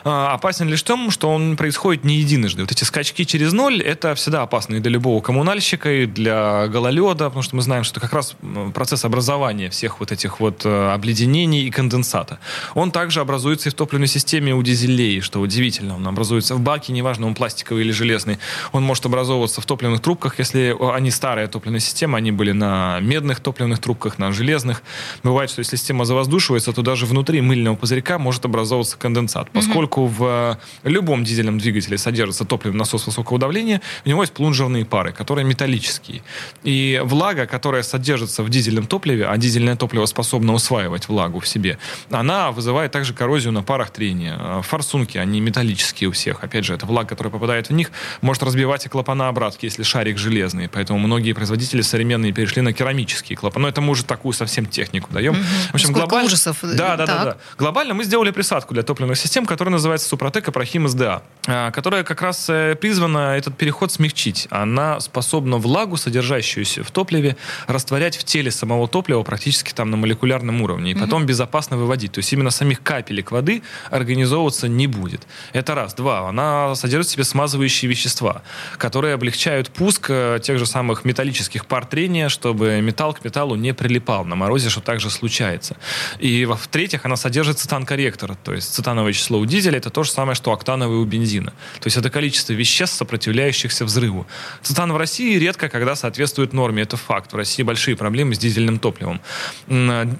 [0.04, 2.62] а, опасен лишь в том, что он происходит не единожды.
[2.62, 7.24] Вот эти скачки через ноль, это всегда опасно и для любого коммунальщика, и для гололеда,
[7.24, 8.36] потому что мы знаем, что как раз
[8.74, 12.38] процесс образования всех вот этих вот э, обледенений и конденсата.
[12.74, 15.96] Он также образуется и в топливной системе у дизелей, что удивительно.
[15.96, 18.38] Он образуется в баке, неважно, он пластиковый или железный.
[18.72, 23.40] Он может образовываться в топливных трубках, если они старая топливная система, они были на медных
[23.40, 24.82] топливных трубках, на железных.
[25.22, 29.50] Бывает, что если система завоздушивается, то даже внутри мыльного пузырька может образовываться конденсат.
[29.50, 34.84] Поскольку в э, любом дизельном двигателе содержится топливный насос высокого давления, у него есть плунжерные
[34.84, 36.22] пары, которые металлические.
[36.62, 41.78] И влага, которая содержится в дизельном топливе, а дизельное топливо способно усваивать влагу в себе,
[42.10, 44.36] она вызывает также коррозию на парах трения.
[44.38, 46.44] Э, Форсунки, они металлические у всех.
[46.44, 50.18] Опять же, это влага, которая попадает в них, может разбивать и клапана обратки, если шарик
[50.18, 50.68] железный.
[50.68, 53.62] Поэтому многие производители современные перешли на керамические клапаны.
[53.62, 55.34] Но это мы уже такую совсем технику даем.
[55.70, 56.26] В общем, глобально...
[56.26, 56.58] ужасов.
[56.62, 57.24] Да, да, да, Так.
[57.24, 57.36] да.
[57.58, 62.22] Глобально мы сделали присадку для топливных систем, которая называется Супротек Апрахим СДА, а, которая как
[62.22, 64.46] раз э, призвана этот переход смягчить.
[64.50, 67.36] Она способна влагу, содержащуюся в топливе,
[67.66, 72.12] растворять в теле самого топлива практически там на молекулярном уровне, и потом безопасно выводить.
[72.12, 75.26] То есть именно самих капелек воды организовываться не будет.
[75.52, 75.94] Это раз.
[75.94, 76.28] Два.
[76.28, 78.42] Она содержит в себе смазывающие вещества,
[78.78, 83.74] которые облегчают пуск э, тех же самых металлических пар трения, чтобы металл к металлу не
[83.74, 84.24] прилипал.
[84.24, 85.76] На морозе что также случается.
[86.18, 90.34] И в-третьих, она содержит цитан-корректор, то есть цитановое число у дизеля это то же самое,
[90.34, 91.52] что октановое у бензина.
[91.80, 94.26] То есть это количество веществ, сопротивляющихся взрыву.
[94.62, 97.32] Цитан в России редко когда соответствует норме, это факт.
[97.32, 99.20] В России большие проблемы с дизельным топливом.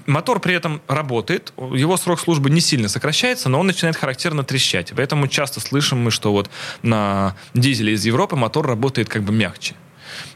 [0.05, 4.93] Мотор при этом работает, его срок службы не сильно сокращается, но он начинает характерно трещать.
[4.95, 6.49] Поэтому часто слышим мы, что вот
[6.83, 9.75] на дизеле из Европы мотор работает как бы мягче.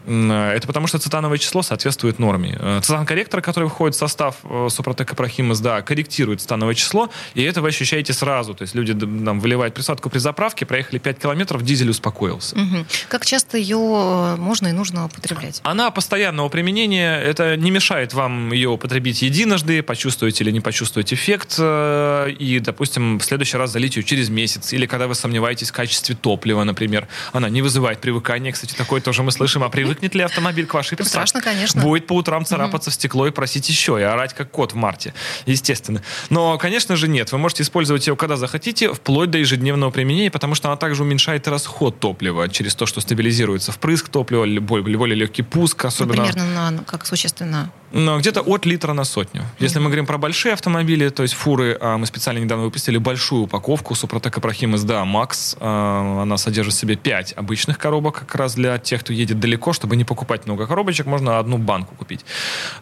[0.08, 2.58] Это потому, что цитановое число соответствует норме.
[2.60, 7.62] Э, цитан-корректор, который входит в состав э, Супротека Прохимас, да, корректирует цитановое число, и это
[7.62, 8.54] вы ощущаете сразу.
[8.54, 12.56] То есть люди там, выливают присадку при заправке, проехали 5 километров, дизель успокоился.
[12.56, 12.86] Угу.
[13.10, 15.62] Как часто ее э, можно и нужно употреблять?
[15.64, 17.20] Она постоянного применения.
[17.20, 23.24] Это не мешает вам ее употребить единожды, почувствовать или не почувствовать эффект, и, допустим, в
[23.24, 27.08] следующий раз залить ее через месяц, или когда вы сомневаетесь в качестве топлива, например.
[27.34, 30.74] Она не вызывает привыкания, кстати, такое тоже мы слышим, а привык привыкнет ли автомобиль к
[30.74, 31.28] вашей присадке?
[31.28, 31.82] Страшно, конечно.
[31.82, 32.94] Будет по утрам царапаться mm-hmm.
[32.94, 35.14] в стекло и просить еще, и орать как кот в марте,
[35.46, 36.02] естественно.
[36.30, 37.32] Но, конечно же, нет.
[37.32, 41.48] Вы можете использовать ее, когда захотите, вплоть до ежедневного применения, потому что она также уменьшает
[41.48, 46.16] расход топлива через то, что стабилизируется впрыск топлива, более, легкий пуск, ну, особенно...
[46.16, 49.44] Ну, примерно на, как существенно но где-то от литра на сотню.
[49.58, 53.44] Если мы говорим про большие автомобили, то есть фуры, а, мы специально недавно выпустили большую
[53.44, 55.56] упаковку Супротек Апрахим SDA Max.
[55.62, 59.72] А, она содержит в себе 5 обычных коробок, как раз для тех, кто едет далеко,
[59.72, 62.26] чтобы не покупать много коробочек, можно одну банку купить.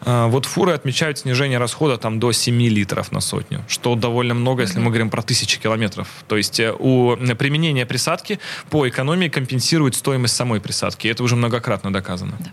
[0.00, 4.62] А, вот фуры отмечают снижение расхода там до 7 литров на сотню, что довольно много,
[4.62, 6.08] если мы говорим про тысячи километров.
[6.26, 11.06] То есть э, у применения присадки по экономии компенсирует стоимость самой присадки.
[11.06, 12.36] Это уже многократно доказано.
[12.40, 12.50] Да.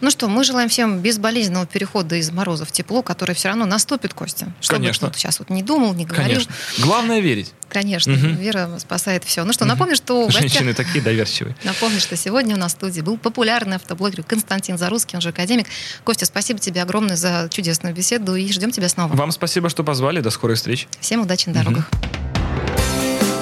[0.00, 3.66] Ну что, мы желаем всем безболезненного перехода перехода из мороза в тепло, которое все равно
[3.66, 4.52] наступит, Костя.
[4.60, 5.08] Что Конечно.
[5.08, 6.42] бы ты сейчас вот не думал, не говорил.
[6.42, 6.54] Конечно.
[6.78, 7.52] Главное верить.
[7.68, 8.26] Конечно, угу.
[8.26, 9.44] вера спасает все.
[9.44, 10.30] Ну что, напомню, что...
[10.30, 10.86] Женщины гостях...
[10.86, 11.56] такие доверчивые.
[11.64, 15.66] Напомню, что сегодня у нас в студии был популярный автоблогер Константин Зарусский, он же академик.
[16.04, 19.14] Костя, спасибо тебе огромное за чудесную беседу и ждем тебя снова.
[19.14, 20.20] Вам спасибо, что позвали.
[20.20, 20.86] До скорой встречи.
[21.00, 21.88] Всем удачи на дорогах.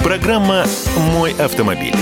[0.03, 1.95] Программа «Мой автомобиль».